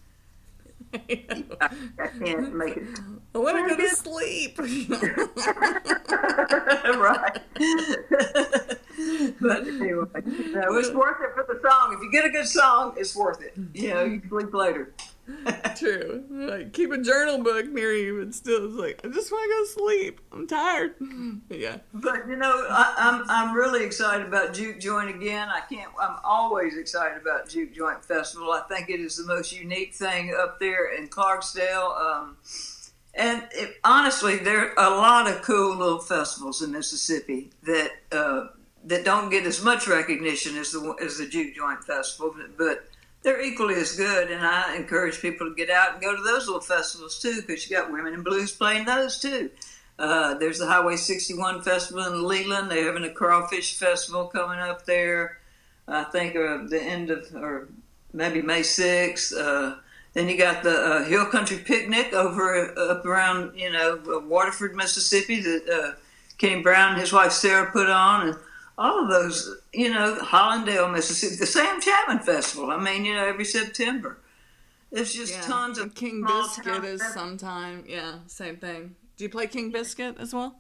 I, 0.95 1.25
I, 1.99 2.07
can't 2.25 2.55
make 2.55 2.77
it. 2.77 2.85
I 3.35 3.39
want 3.39 3.69
to 3.69 3.75
go 3.75 3.83
to 3.83 3.89
sleep. 3.89 4.57
right. 6.99 7.41
but 9.41 9.67
anyway, 9.67 10.07
no, 10.53 10.77
it's 10.77 10.91
worth 10.91 11.21
it 11.21 11.35
for 11.35 11.45
the 11.49 11.59
song. 11.69 11.95
If 11.95 12.01
you 12.03 12.13
get 12.13 12.25
a 12.25 12.31
good 12.31 12.47
song, 12.47 12.95
it's 12.97 13.17
worth 13.17 13.43
it. 13.43 13.55
You 13.75 13.91
know, 13.91 14.05
you 14.05 14.23
sleep 14.29 14.55
later. 14.55 14.95
True. 15.77 16.25
Like 16.31 16.73
keep 16.73 16.91
a 16.91 16.99
journal 16.99 17.43
book 17.43 17.67
near 17.69 17.93
you, 17.93 18.23
but 18.23 18.35
still, 18.35 18.67
it's 18.67 18.75
like 18.75 19.01
I 19.05 19.09
just 19.09 19.33
want 19.33 19.45
to 19.45 19.81
go 19.81 19.87
sleep. 19.87 20.21
I'm 20.33 20.47
tired. 20.47 20.95
Yeah. 21.51 21.79
But 21.93 22.29
you 22.29 22.37
know, 22.37 22.67
I, 22.69 22.95
am 22.99 23.23
I'm, 23.23 23.31
I'm 23.31 23.57
really 23.57 23.85
excited 23.85 24.27
about 24.27 24.55
Juke 24.55 24.81
Joint 24.81 25.15
again. 25.15 25.49
I 25.49 25.61
can't. 25.61 25.91
I'm 26.01 26.17
always 26.25 26.77
excited 26.77 27.21
about 27.21 27.49
Juke 27.49 27.75
Joint 27.75 28.05
Festival. 28.05 28.51
I 28.51 28.63
think 28.69 28.91
it 28.91 29.01
is 29.01 29.17
the 29.17 29.25
most 29.25 29.53
unique 29.53 29.95
thing 29.95 30.35
up 30.37 30.59
there 30.59 30.95
in 30.95 31.09
Clarksdale. 31.09 31.97
Um, 31.99 32.37
and 33.15 33.47
it, 33.53 33.77
honestly, 33.85 34.39
there 34.39 34.79
are 34.79 34.93
a 34.93 34.97
lot 34.97 35.29
of 35.29 35.43
cool 35.43 35.77
little 35.77 36.01
festivals 36.01 36.63
in 36.63 36.73
Mississippi 36.73 37.51
that 37.63 37.91
uh, 38.11 38.47
that 38.85 39.05
don't 39.05 39.31
get 39.31 39.47
as 39.47 39.63
much 39.63 39.87
recognition 39.87 40.57
as 40.57 40.73
the 40.73 40.97
as 41.03 41.19
the 41.19 41.27
Juke 41.27 41.55
Joint 41.55 41.85
Festival, 41.85 42.35
but 42.57 42.89
they're 43.25 43.43
equally 43.43 43.75
as 43.75 43.97
good. 43.97 44.31
And 44.31 44.47
I 44.47 44.77
encourage 44.77 45.21
people 45.21 45.49
to 45.49 45.55
get 45.57 45.71
out 45.71 45.95
and 45.95 46.03
go 46.03 46.15
to 46.15 46.23
those 46.23 46.47
little 46.47 46.61
festivals 46.61 47.19
too, 47.19 47.43
because 47.45 47.69
you 47.69 47.77
got 47.77 47.91
women 47.91 48.15
in 48.15 48.23
blues 48.23 48.53
playing 48.53 48.85
those 48.85 49.19
too. 49.19 49.51
Uh, 49.99 50.35
there's 50.35 50.59
the 50.59 50.67
Highway 50.67 50.97
61 50.97 51.63
Festival 51.63 52.05
in 52.05 52.27
Leland. 52.27 52.71
They're 52.71 52.87
having 52.87 53.05
a 53.05 53.13
crawfish 53.13 53.79
festival 53.79 54.27
coming 54.27 54.59
up 54.59 54.85
there. 54.85 55.39
I 55.89 56.05
think 56.05 56.37
uh, 56.37 56.65
the 56.69 56.81
end 56.83 57.11
of, 57.11 57.27
or 57.35 57.69
maybe 58.13 58.43
May 58.43 58.61
6th. 58.61 59.33
Uh, 59.37 59.77
then 60.13 60.29
you 60.29 60.39
got 60.39 60.63
the 60.63 60.71
uh, 60.71 61.05
Hill 61.05 61.27
Country 61.27 61.59
Picnic 61.59 62.13
over 62.13 62.77
uh, 62.77 62.93
up 62.93 63.07
around, 63.07 63.59
you 63.59 63.71
know, 63.71 64.01
Waterford, 64.27 64.77
Mississippi 64.77 65.41
that 65.41 65.69
uh, 65.69 66.01
Kenny 66.39 66.63
Brown 66.63 66.93
and 66.93 67.01
his 67.01 67.13
wife 67.13 67.33
Sarah 67.33 67.71
put 67.71 67.89
on. 67.89 68.29
And 68.29 68.37
all 68.77 69.03
of 69.05 69.09
those, 69.09 69.57
you 69.73 69.93
know, 69.93 70.17
Hollandale, 70.21 70.93
Mississippi, 70.93 71.37
the 71.37 71.47
Sam 71.47 71.81
Chatmon 71.81 72.23
Festival. 72.23 72.71
I 72.71 72.79
mean, 72.79 73.05
you 73.05 73.15
know, 73.15 73.25
every 73.27 73.45
September. 73.45 74.19
It's 74.91 75.13
just 75.13 75.35
yeah. 75.35 75.41
tons 75.41 75.79
of 75.79 75.95
King 75.95 76.25
Biscuit 76.25 76.85
is 76.85 77.03
sometime. 77.13 77.85
Yeah, 77.87 78.19
same 78.27 78.57
thing. 78.57 78.95
Do 79.17 79.25
you 79.25 79.31
play 79.31 79.49
King 79.49 79.71
Biscuit 79.71 80.17
as 80.19 80.33
well? 80.33 80.57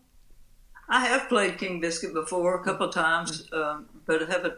I 0.88 1.06
have 1.06 1.28
played 1.28 1.58
King 1.58 1.80
Biscuit 1.80 2.12
before 2.12 2.60
a 2.60 2.64
couple 2.64 2.88
of 2.88 2.94
times, 2.94 3.48
um, 3.52 3.86
but 4.06 4.22
I 4.22 4.26
haven't. 4.30 4.54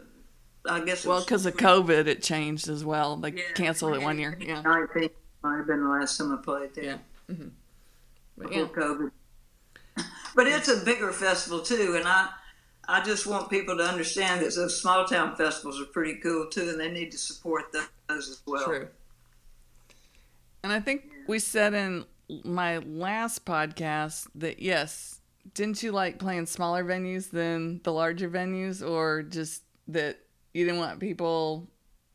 I 0.69 0.83
guess 0.83 1.05
well, 1.05 1.21
because 1.21 1.45
of 1.45 1.55
COVID, 1.55 2.07
it 2.07 2.21
changed 2.21 2.67
as 2.67 2.83
well. 2.83 3.15
They 3.15 3.31
yeah, 3.31 3.43
canceled 3.55 3.95
it 3.95 4.01
one 4.01 4.19
year. 4.19 4.37
Yeah, 4.41 4.61
nineteen 4.61 5.09
might 5.43 5.57
have 5.57 5.67
been 5.67 5.83
the 5.83 5.89
last 5.89 6.17
time 6.17 6.33
I 6.33 6.43
played 6.43 6.73
there. 6.75 6.83
Yeah, 6.83 6.97
mm-hmm. 7.31 7.47
before 8.39 8.57
yeah. 8.57 8.65
COVID. 8.65 9.11
But 10.35 10.47
it's 10.47 10.67
a 10.67 10.83
bigger 10.83 11.11
festival 11.11 11.61
too, 11.61 11.95
and 11.97 12.07
I 12.07 12.29
I 12.87 13.03
just 13.03 13.27
want 13.27 13.49
people 13.49 13.75
to 13.77 13.83
understand 13.83 14.41
that 14.41 14.55
those 14.55 14.79
small 14.79 15.05
town 15.05 15.35
festivals 15.35 15.81
are 15.81 15.85
pretty 15.85 16.15
cool 16.21 16.47
too, 16.47 16.69
and 16.69 16.79
they 16.79 16.89
need 16.89 17.11
to 17.11 17.17
support 17.17 17.73
those 17.73 18.29
as 18.29 18.41
well. 18.45 18.65
True. 18.65 18.87
And 20.63 20.71
I 20.71 20.79
think 20.79 21.09
we 21.27 21.39
said 21.39 21.73
in 21.73 22.05
my 22.43 22.77
last 22.79 23.45
podcast 23.45 24.27
that 24.35 24.59
yes, 24.59 25.21
didn't 25.53 25.83
you 25.83 25.91
like 25.91 26.17
playing 26.17 26.45
smaller 26.45 26.83
venues 26.83 27.29
than 27.29 27.81
the 27.83 27.91
larger 27.91 28.29
venues, 28.29 28.87
or 28.87 29.23
just 29.23 29.63
that 29.89 30.19
you 30.53 30.65
didn't 30.65 30.79
want 30.79 30.99
people 30.99 31.67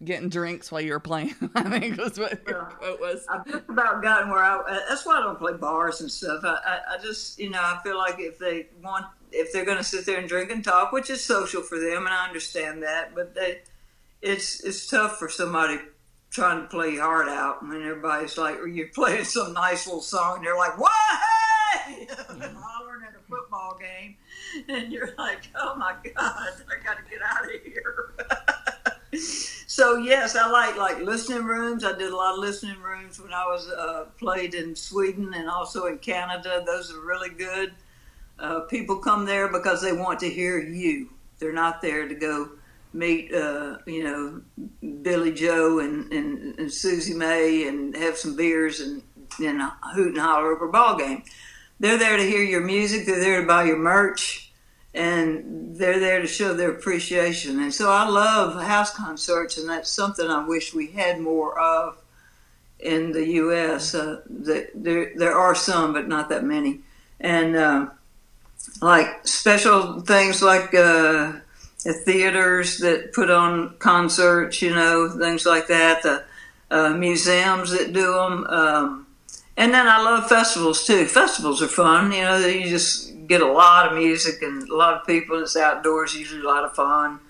getting 0.05 0.29
drinks 0.29 0.73
while 0.73 0.81
you 0.81 0.93
were 0.93 1.01
playing. 1.01 1.35
I 1.55 1.79
think 1.79 1.99
was 1.99 2.19
what 2.19 2.43
your 2.47 2.65
quote 2.65 3.01
was. 3.01 3.27
I've 3.31 3.47
just 3.47 3.69
about 3.69 4.03
gotten 4.03 4.31
where 4.31 4.43
I. 4.43 4.83
That's 4.89 5.07
why 5.07 5.19
I 5.19 5.21
don't 5.21 5.39
play 5.39 5.53
bars 5.53 6.01
and 6.01 6.11
stuff. 6.11 6.41
I, 6.45 6.59
I, 6.65 6.95
I 6.95 7.03
just, 7.03 7.39
you 7.39 7.51
know, 7.51 7.61
I 7.61 7.79
feel 7.85 7.97
like 7.97 8.17
if 8.19 8.39
they 8.39 8.69
want 8.83 9.07
if 9.33 9.53
they're 9.53 9.65
going 9.65 9.79
to 9.79 9.85
sit 9.85 10.07
there 10.07 10.19
and 10.19 10.29
drink 10.29 10.51
and 10.51 10.65
talk, 10.65 10.93
which 10.93 11.11
is 11.11 11.23
social 11.25 11.63
for 11.63 11.79
them, 11.79 12.07
and 12.07 12.15
I 12.15 12.27
understand 12.27 12.83
that, 12.83 13.15
but 13.15 13.35
they, 13.35 13.61
it's 14.21 14.63
it's 14.63 14.87
tough 14.87 15.19
for 15.19 15.29
somebody 15.29 15.79
trying 16.31 16.63
to 16.63 16.69
play 16.69 16.97
hard 16.97 17.29
out. 17.29 17.59
I 17.63 17.67
mean, 17.67 17.83
everybody's 17.83 18.39
like, 18.39 18.57
you're 18.71 18.89
playing 18.89 19.25
some 19.25 19.53
nice 19.53 19.87
little 19.87 20.01
song, 20.01 20.39
and 20.39 20.47
they're 20.47 20.57
like, 20.57 20.79
"What?" 20.79 20.93
Hey! 21.87 22.07
hollering 22.09 23.03
at 23.03 23.15
a 23.15 23.29
football 23.29 23.79
game, 23.81 24.17
and 24.69 24.93
you're 24.93 25.15
like, 25.19 25.49
"Oh 25.55 25.75
my 25.77 25.95
God, 26.03 26.15
I 26.17 26.85
got 26.85 26.99
to 26.99 27.11
get 27.11 27.21
out 27.23 27.45
of 27.45 27.61
here." 27.63 28.13
so 29.67 29.97
yes, 29.97 30.37
I 30.37 30.49
like 30.51 30.77
like 30.77 31.01
listening 31.01 31.45
rooms. 31.45 31.83
I 31.83 31.97
did 31.97 32.13
a 32.13 32.17
lot 32.17 32.35
of 32.35 32.41
listening 32.41 32.81
rooms 32.81 33.21
when 33.21 33.33
I 33.33 33.47
was 33.47 33.69
uh, 33.69 34.07
played 34.19 34.55
in 34.55 34.77
Sweden 34.77 35.33
and 35.35 35.49
also 35.49 35.87
in 35.87 35.99
Canada. 35.99 36.63
Those 36.65 36.93
are 36.93 37.01
really 37.01 37.31
good. 37.31 37.73
Uh, 38.43 38.61
people 38.63 38.97
come 38.97 39.25
there 39.25 39.47
because 39.47 39.81
they 39.81 39.93
want 39.93 40.19
to 40.19 40.29
hear 40.29 40.59
you. 40.59 41.09
They're 41.39 41.53
not 41.53 41.81
there 41.81 42.09
to 42.09 42.15
go 42.15 42.51
meet, 42.93 43.33
uh, 43.33 43.79
you 43.87 44.03
know, 44.03 44.43
Billy 45.03 45.33
Joe 45.33 45.79
and, 45.79 46.13
and, 46.13 46.59
and, 46.59 46.73
Susie 46.73 47.15
May 47.15 47.69
and 47.69 47.97
have 47.97 48.17
some 48.19 48.35
beers 48.35 48.81
and 48.81 49.01
then 49.39 49.61
hoot 49.95 50.09
and 50.09 50.19
holler 50.19 50.53
over 50.53 50.69
a 50.69 50.73
ball 50.73 50.99
game. 50.99 51.23
They're 51.79 51.99
there 51.99 52.17
to 52.17 52.23
hear 52.25 52.43
your 52.43 52.63
music. 52.63 53.07
They're 53.07 53.21
there 53.21 53.41
to 53.43 53.47
buy 53.47 53.65
your 53.65 53.79
merch, 53.79 54.53
and 54.93 55.77
they're 55.77 56.01
there 56.01 56.21
to 56.21 56.27
show 56.27 56.53
their 56.53 56.73
appreciation. 56.73 57.61
And 57.61 57.73
so 57.73 57.93
I 57.93 58.09
love 58.09 58.61
house 58.61 58.93
concerts, 58.95 59.57
and 59.57 59.69
that's 59.69 59.89
something 59.89 60.29
I 60.29 60.45
wish 60.45 60.75
we 60.75 60.89
had 60.89 61.21
more 61.21 61.59
of 61.59 62.03
in 62.81 63.13
the 63.13 63.27
U.S. 63.35 63.95
Uh, 63.95 64.21
there 64.29 65.13
there 65.15 65.37
are 65.37 65.55
some, 65.55 65.93
but 65.93 66.09
not 66.09 66.29
that 66.29 66.45
many. 66.45 66.81
And 67.21 67.57
uh, 67.57 67.87
like 68.81 69.27
special 69.27 70.01
things 70.01 70.43
like 70.43 70.75
uh, 70.75 71.33
theaters 72.05 72.79
that 72.79 73.13
put 73.13 73.31
on 73.31 73.77
concerts, 73.79 74.63
you 74.63 74.75
know, 74.75 75.09
things 75.09 75.47
like 75.47 75.69
that. 75.69 76.03
The 76.03 76.25
uh, 76.71 76.91
museums 76.91 77.71
that 77.71 77.93
do 77.93 78.13
them, 78.13 78.47
um, 78.47 79.07
and 79.57 79.75
then 79.75 79.87
I 79.87 80.03
love 80.03 80.29
festivals 80.29 80.87
too. 80.87 81.07
Festivals 81.07 81.63
are 81.63 81.69
fun, 81.69 82.13
you 82.13 82.23
know. 82.23 82.39
You 82.39 82.69
just 82.69 83.27
get 83.27 83.43
a 83.43 83.53
lot 83.53 83.87
of 83.87 83.99
music 83.99 84.43
and 84.43 84.69
a 84.69 84.75
lot 84.75 84.95
of 84.95 85.07
people. 85.07 85.43
It's 85.43 85.57
outdoors, 85.57 86.15
usually 86.15 86.41
a 86.41 86.47
lot 86.47 86.65
of 86.65 86.75
fun. 86.75 87.21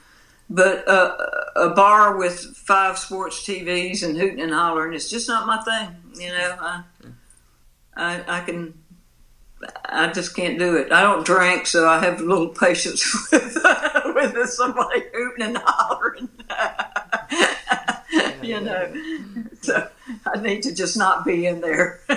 But 0.49 0.87
uh, 0.87 1.17
a 1.57 1.71
bar 1.71 2.17
with 2.17 2.39
five 2.57 2.99
sports 2.99 3.47
TVs 3.47 4.03
and 4.07 4.17
hooting 4.17 4.41
and 4.41 4.53
hollering 4.53 4.93
is 4.93 5.11
just 5.11 5.29
not 5.29 5.47
my 5.47 5.63
thing. 5.63 5.97
You 6.23 6.29
know, 6.29 6.57
I, 6.61 6.83
I, 7.97 8.39
I 8.39 8.41
can 8.41 8.75
I 9.85 10.11
just 10.13 10.35
can't 10.35 10.59
do 10.59 10.77
it. 10.77 10.93
I 10.93 11.03
don't 11.03 11.25
drink, 11.25 11.67
so 11.67 11.89
I 11.89 12.01
have 12.01 12.21
a 12.21 12.25
little 12.25 12.49
patience 12.49 13.29
with 13.33 14.35
with 14.35 14.51
somebody 14.51 15.03
hooting 15.13 15.47
and 15.47 15.59
hollering. 15.65 16.29
you 18.43 18.61
know, 18.61 18.93
so 19.61 19.89
I 20.27 20.41
need 20.41 20.63
to 20.65 20.75
just 20.75 20.97
not 20.97 21.25
be 21.25 21.47
in 21.47 21.61
there. 21.61 22.01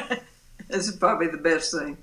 this 0.69 0.87
is 0.87 0.95
probably 0.95 1.27
the 1.27 1.37
best 1.37 1.73
thing. 1.73 1.97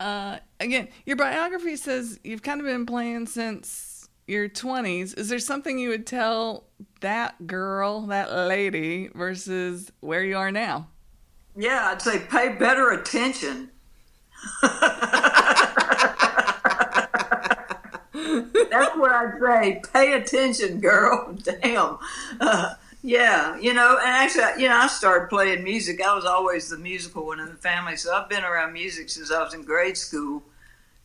Uh, 0.00 0.38
again, 0.60 0.88
your 1.06 1.16
biography 1.16 1.76
says 1.76 2.18
you've 2.24 2.42
kind 2.42 2.60
of 2.60 2.66
been 2.66 2.86
playing 2.86 3.26
since 3.26 4.08
your 4.26 4.48
20s. 4.48 5.16
Is 5.16 5.28
there 5.28 5.38
something 5.38 5.78
you 5.78 5.90
would 5.90 6.06
tell 6.06 6.64
that 7.00 7.46
girl, 7.46 8.06
that 8.08 8.32
lady, 8.32 9.10
versus 9.14 9.92
where 10.00 10.24
you 10.24 10.36
are 10.36 10.50
now? 10.50 10.88
Yeah, 11.56 11.88
I'd 11.90 12.02
say 12.02 12.20
pay 12.20 12.50
better 12.50 12.90
attention. 12.90 13.70
That's 14.62 14.72
what 18.96 19.12
I'd 19.12 19.38
say. 19.40 19.82
Pay 19.92 20.12
attention, 20.14 20.80
girl. 20.80 21.36
Damn. 21.42 21.98
Uh, 22.40 22.74
yeah, 23.02 23.58
you 23.58 23.74
know, 23.74 23.98
and 23.98 24.08
actually, 24.08 24.62
you 24.62 24.68
know, 24.68 24.76
I 24.76 24.86
started 24.86 25.28
playing 25.28 25.64
music. 25.64 26.00
I 26.00 26.14
was 26.14 26.24
always 26.24 26.68
the 26.68 26.78
musical 26.78 27.26
one 27.26 27.40
in 27.40 27.46
the 27.46 27.54
family, 27.54 27.96
so 27.96 28.14
I've 28.14 28.28
been 28.28 28.44
around 28.44 28.72
music 28.72 29.10
since 29.10 29.32
I 29.32 29.42
was 29.42 29.54
in 29.54 29.62
grade 29.62 29.96
school, 29.96 30.44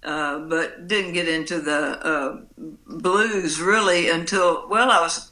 uh, 0.04 0.40
but 0.40 0.88
didn't 0.88 1.14
get 1.14 1.28
into 1.28 1.60
the 1.60 2.06
uh, 2.06 2.42
blues 2.86 3.60
really 3.60 4.10
until 4.10 4.68
well, 4.70 4.92
I 4.92 5.02
was. 5.02 5.32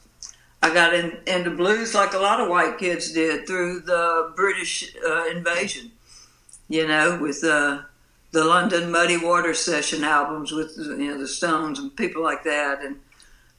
I 0.62 0.72
got 0.72 0.94
in, 0.94 1.18
into 1.26 1.50
blues 1.50 1.94
like 1.94 2.14
a 2.14 2.18
lot 2.18 2.40
of 2.40 2.48
white 2.48 2.78
kids 2.78 3.12
did 3.12 3.46
through 3.46 3.80
the 3.80 4.32
British 4.34 4.94
uh, 5.06 5.26
invasion, 5.26 5.92
you 6.68 6.86
know, 6.88 7.18
with 7.20 7.44
uh, 7.44 7.82
the 8.32 8.44
London 8.44 8.90
Muddy 8.90 9.16
Water 9.16 9.54
Session 9.54 10.02
albums 10.02 10.52
with 10.52 10.74
you 10.76 11.08
know 11.08 11.18
the 11.18 11.28
Stones 11.28 11.78
and 11.78 11.94
people 11.96 12.22
like 12.22 12.44
that, 12.44 12.80
and 12.82 12.96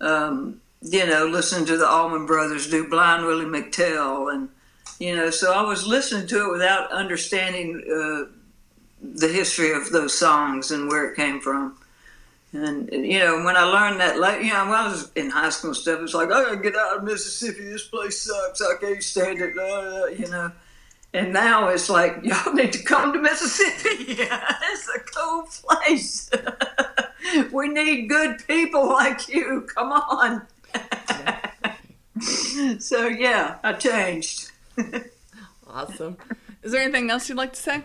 um, 0.02 0.62
you 0.82 1.06
know, 1.06 1.26
listening 1.26 1.66
to 1.68 1.78
the 1.78 1.88
Allman 1.88 2.26
Brothers 2.26 2.70
do 2.70 2.88
Blind 2.88 3.26
Willie 3.26 3.46
McTell, 3.46 4.34
and 4.34 4.50
you 5.00 5.16
know, 5.16 5.30
so 5.30 5.54
I 5.54 5.62
was 5.62 5.88
listening 5.88 6.28
to 6.28 6.46
it 6.46 6.52
without 6.52 6.92
understanding 6.92 7.84
uh, 7.88 8.32
the 9.02 9.28
history 9.28 9.72
of 9.72 9.92
those 9.92 10.18
songs 10.18 10.72
and 10.72 10.88
where 10.88 11.10
it 11.10 11.16
came 11.16 11.40
from. 11.40 11.78
And 12.54 12.90
you 12.92 13.20
know, 13.20 13.44
when 13.44 13.58
I 13.58 13.64
learned 13.64 14.00
that, 14.00 14.20
like, 14.20 14.42
you 14.42 14.54
know, 14.54 14.66
when 14.66 14.74
I 14.74 14.88
was 14.88 15.12
in 15.16 15.30
high 15.30 15.50
school 15.50 15.72
and 15.72 15.78
stuff, 15.78 16.00
it's 16.02 16.14
like, 16.14 16.32
I 16.32 16.44
gotta 16.44 16.58
get 16.58 16.76
out 16.76 16.98
of 16.98 17.04
Mississippi. 17.04 17.66
This 17.66 17.88
place 17.88 18.22
sucks. 18.22 18.62
I 18.62 18.76
can't 18.80 19.04
stand 19.04 19.42
it. 19.42 19.58
Uh, 19.58 20.06
you 20.08 20.30
know. 20.30 20.52
And 21.14 21.34
now 21.34 21.70
it's 21.70 21.90
like, 21.90 22.20
y'all 22.24 22.54
need 22.54 22.72
to 22.74 22.84
come 22.84 23.12
to 23.14 23.20
Mississippi. 23.20 24.06
it's 24.20 24.90
a 24.96 25.00
cool 25.16 25.44
place. 25.44 26.30
we 27.52 27.68
need 27.70 28.08
good 28.08 28.38
people 28.48 28.88
like 28.88 29.28
you. 29.28 29.68
Come 29.76 29.92
on. 29.92 30.48
so 32.80 33.08
yeah, 33.08 33.58
I 33.64 33.74
changed. 33.74 34.52
awesome. 35.68 36.18
Is 36.64 36.72
there 36.72 36.82
anything 36.82 37.10
else 37.10 37.28
you'd 37.28 37.38
like 37.38 37.54
to 37.54 37.62
say? 37.62 37.84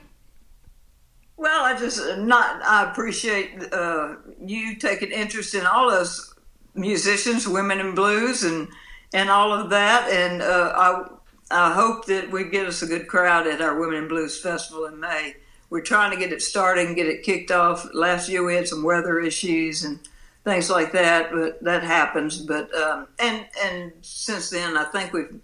Well, 1.42 1.64
I 1.64 1.76
just 1.76 1.98
uh, 1.98 2.14
not. 2.22 2.62
I 2.62 2.88
appreciate 2.88 3.72
uh, 3.72 4.14
you 4.46 4.76
taking 4.76 5.11
interest 5.11 5.57
in 5.57 5.66
all 5.66 5.90
those 5.90 6.33
musicians, 6.76 7.48
women 7.48 7.81
in 7.81 7.96
blues, 7.96 8.44
and 8.44 8.68
and 9.12 9.28
all 9.28 9.52
of 9.52 9.68
that. 9.70 10.09
And 10.09 10.40
uh, 10.40 10.72
I 10.76 11.09
I 11.50 11.72
hope 11.72 12.07
that 12.07 12.31
we 12.31 12.44
get 12.44 12.68
us 12.68 12.83
a 12.83 12.87
good 12.87 13.09
crowd 13.09 13.48
at 13.48 13.61
our 13.61 13.76
Women 13.76 14.05
in 14.05 14.09
Blues 14.09 14.40
Festival 14.40 14.85
in 14.85 15.00
May. 15.00 15.35
We're 15.68 15.81
trying 15.81 16.12
to 16.12 16.16
get 16.16 16.33
it 16.33 16.42
started 16.42 16.87
and 16.87 16.94
get 16.94 17.09
it 17.09 17.24
kicked 17.24 17.50
off. 17.50 17.88
Last 17.92 18.28
year 18.28 18.44
we 18.44 18.55
had 18.55 18.68
some 18.68 18.85
weather 18.85 19.18
issues 19.18 19.83
and 19.83 19.98
things 20.44 20.70
like 20.70 20.92
that, 20.92 21.33
but 21.33 21.61
that 21.64 21.83
happens. 21.83 22.38
But 22.38 22.72
um, 22.72 23.09
and 23.18 23.46
and 23.64 23.92
since 24.00 24.50
then, 24.50 24.76
I 24.78 24.85
think 24.85 25.12
we've 25.12 25.40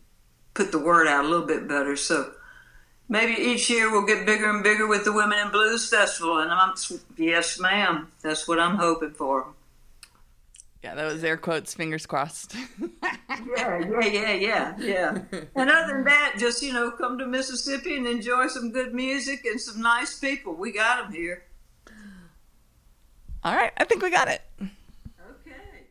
put 0.54 0.70
the 0.70 0.78
word 0.78 1.08
out 1.08 1.24
a 1.24 1.28
little 1.28 1.44
bit 1.44 1.66
better. 1.66 1.96
So 1.96 2.34
maybe 3.08 3.40
each 3.40 3.70
year 3.70 3.90
we'll 3.90 4.06
get 4.06 4.26
bigger 4.26 4.48
and 4.50 4.62
bigger 4.62 4.86
with 4.86 5.04
the 5.04 5.12
Women 5.12 5.38
in 5.38 5.50
Blues 5.50 5.88
Festival. 5.88 6.38
And 6.38 6.50
I'm 6.50 6.74
yes, 7.16 7.58
ma'am. 7.58 8.08
That's 8.22 8.46
what 8.46 8.58
I'm 8.58 8.76
hoping 8.76 9.12
for. 9.12 9.46
Yeah, 10.82 10.94
that 10.94 11.12
was 11.12 11.24
air 11.24 11.36
quotes, 11.36 11.74
fingers 11.74 12.06
crossed. 12.06 12.54
yeah, 13.02 13.80
yeah, 13.80 14.06
yeah, 14.06 14.32
yeah, 14.32 14.74
yeah. 14.78 15.18
And 15.56 15.68
other 15.68 15.92
than 15.92 16.04
that, 16.04 16.36
just 16.38 16.62
you 16.62 16.72
know, 16.72 16.92
come 16.92 17.18
to 17.18 17.26
Mississippi 17.26 17.96
and 17.96 18.06
enjoy 18.06 18.46
some 18.46 18.70
good 18.70 18.94
music 18.94 19.44
and 19.44 19.60
some 19.60 19.82
nice 19.82 20.18
people. 20.18 20.54
We 20.54 20.70
got 20.70 21.02
them 21.02 21.12
here. 21.12 21.42
All 23.42 23.56
right, 23.56 23.72
I 23.76 23.84
think 23.84 24.02
we 24.02 24.10
got 24.10 24.28
it. 24.28 24.42
Okay. 24.60 25.86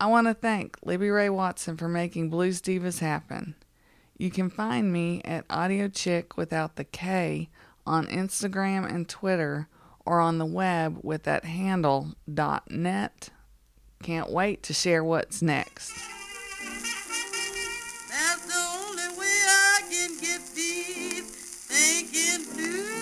I 0.00 0.06
want 0.06 0.26
to 0.26 0.34
thank 0.34 0.76
Libby 0.84 1.10
Rae 1.10 1.28
Watson 1.28 1.76
for 1.76 1.88
making 1.88 2.28
Blues 2.28 2.60
Divas 2.60 2.98
happen. 2.98 3.54
You 4.22 4.30
can 4.30 4.50
find 4.50 4.92
me 4.92 5.20
at 5.24 5.44
Audio 5.50 5.90
Chic 5.92 6.36
without 6.36 6.76
the 6.76 6.84
K 6.84 7.48
on 7.84 8.06
Instagram 8.06 8.88
and 8.88 9.08
Twitter 9.08 9.66
or 10.06 10.20
on 10.20 10.38
the 10.38 10.46
web 10.46 11.00
with 11.02 11.24
that 11.24 11.44
handle 11.44 12.14
.dot 12.32 12.70
.net. 12.70 13.30
Can't 14.00 14.30
wait 14.30 14.62
to 14.62 14.72
share 14.72 15.02
what's 15.02 15.42
next. 15.42 15.90
That's 18.08 18.46
the 18.46 18.54
only 18.54 19.08
way 19.18 19.26
I 19.26 19.80
can 19.90 20.16
get 20.20 20.40
deep 20.54 21.24
thinking. 21.24 23.01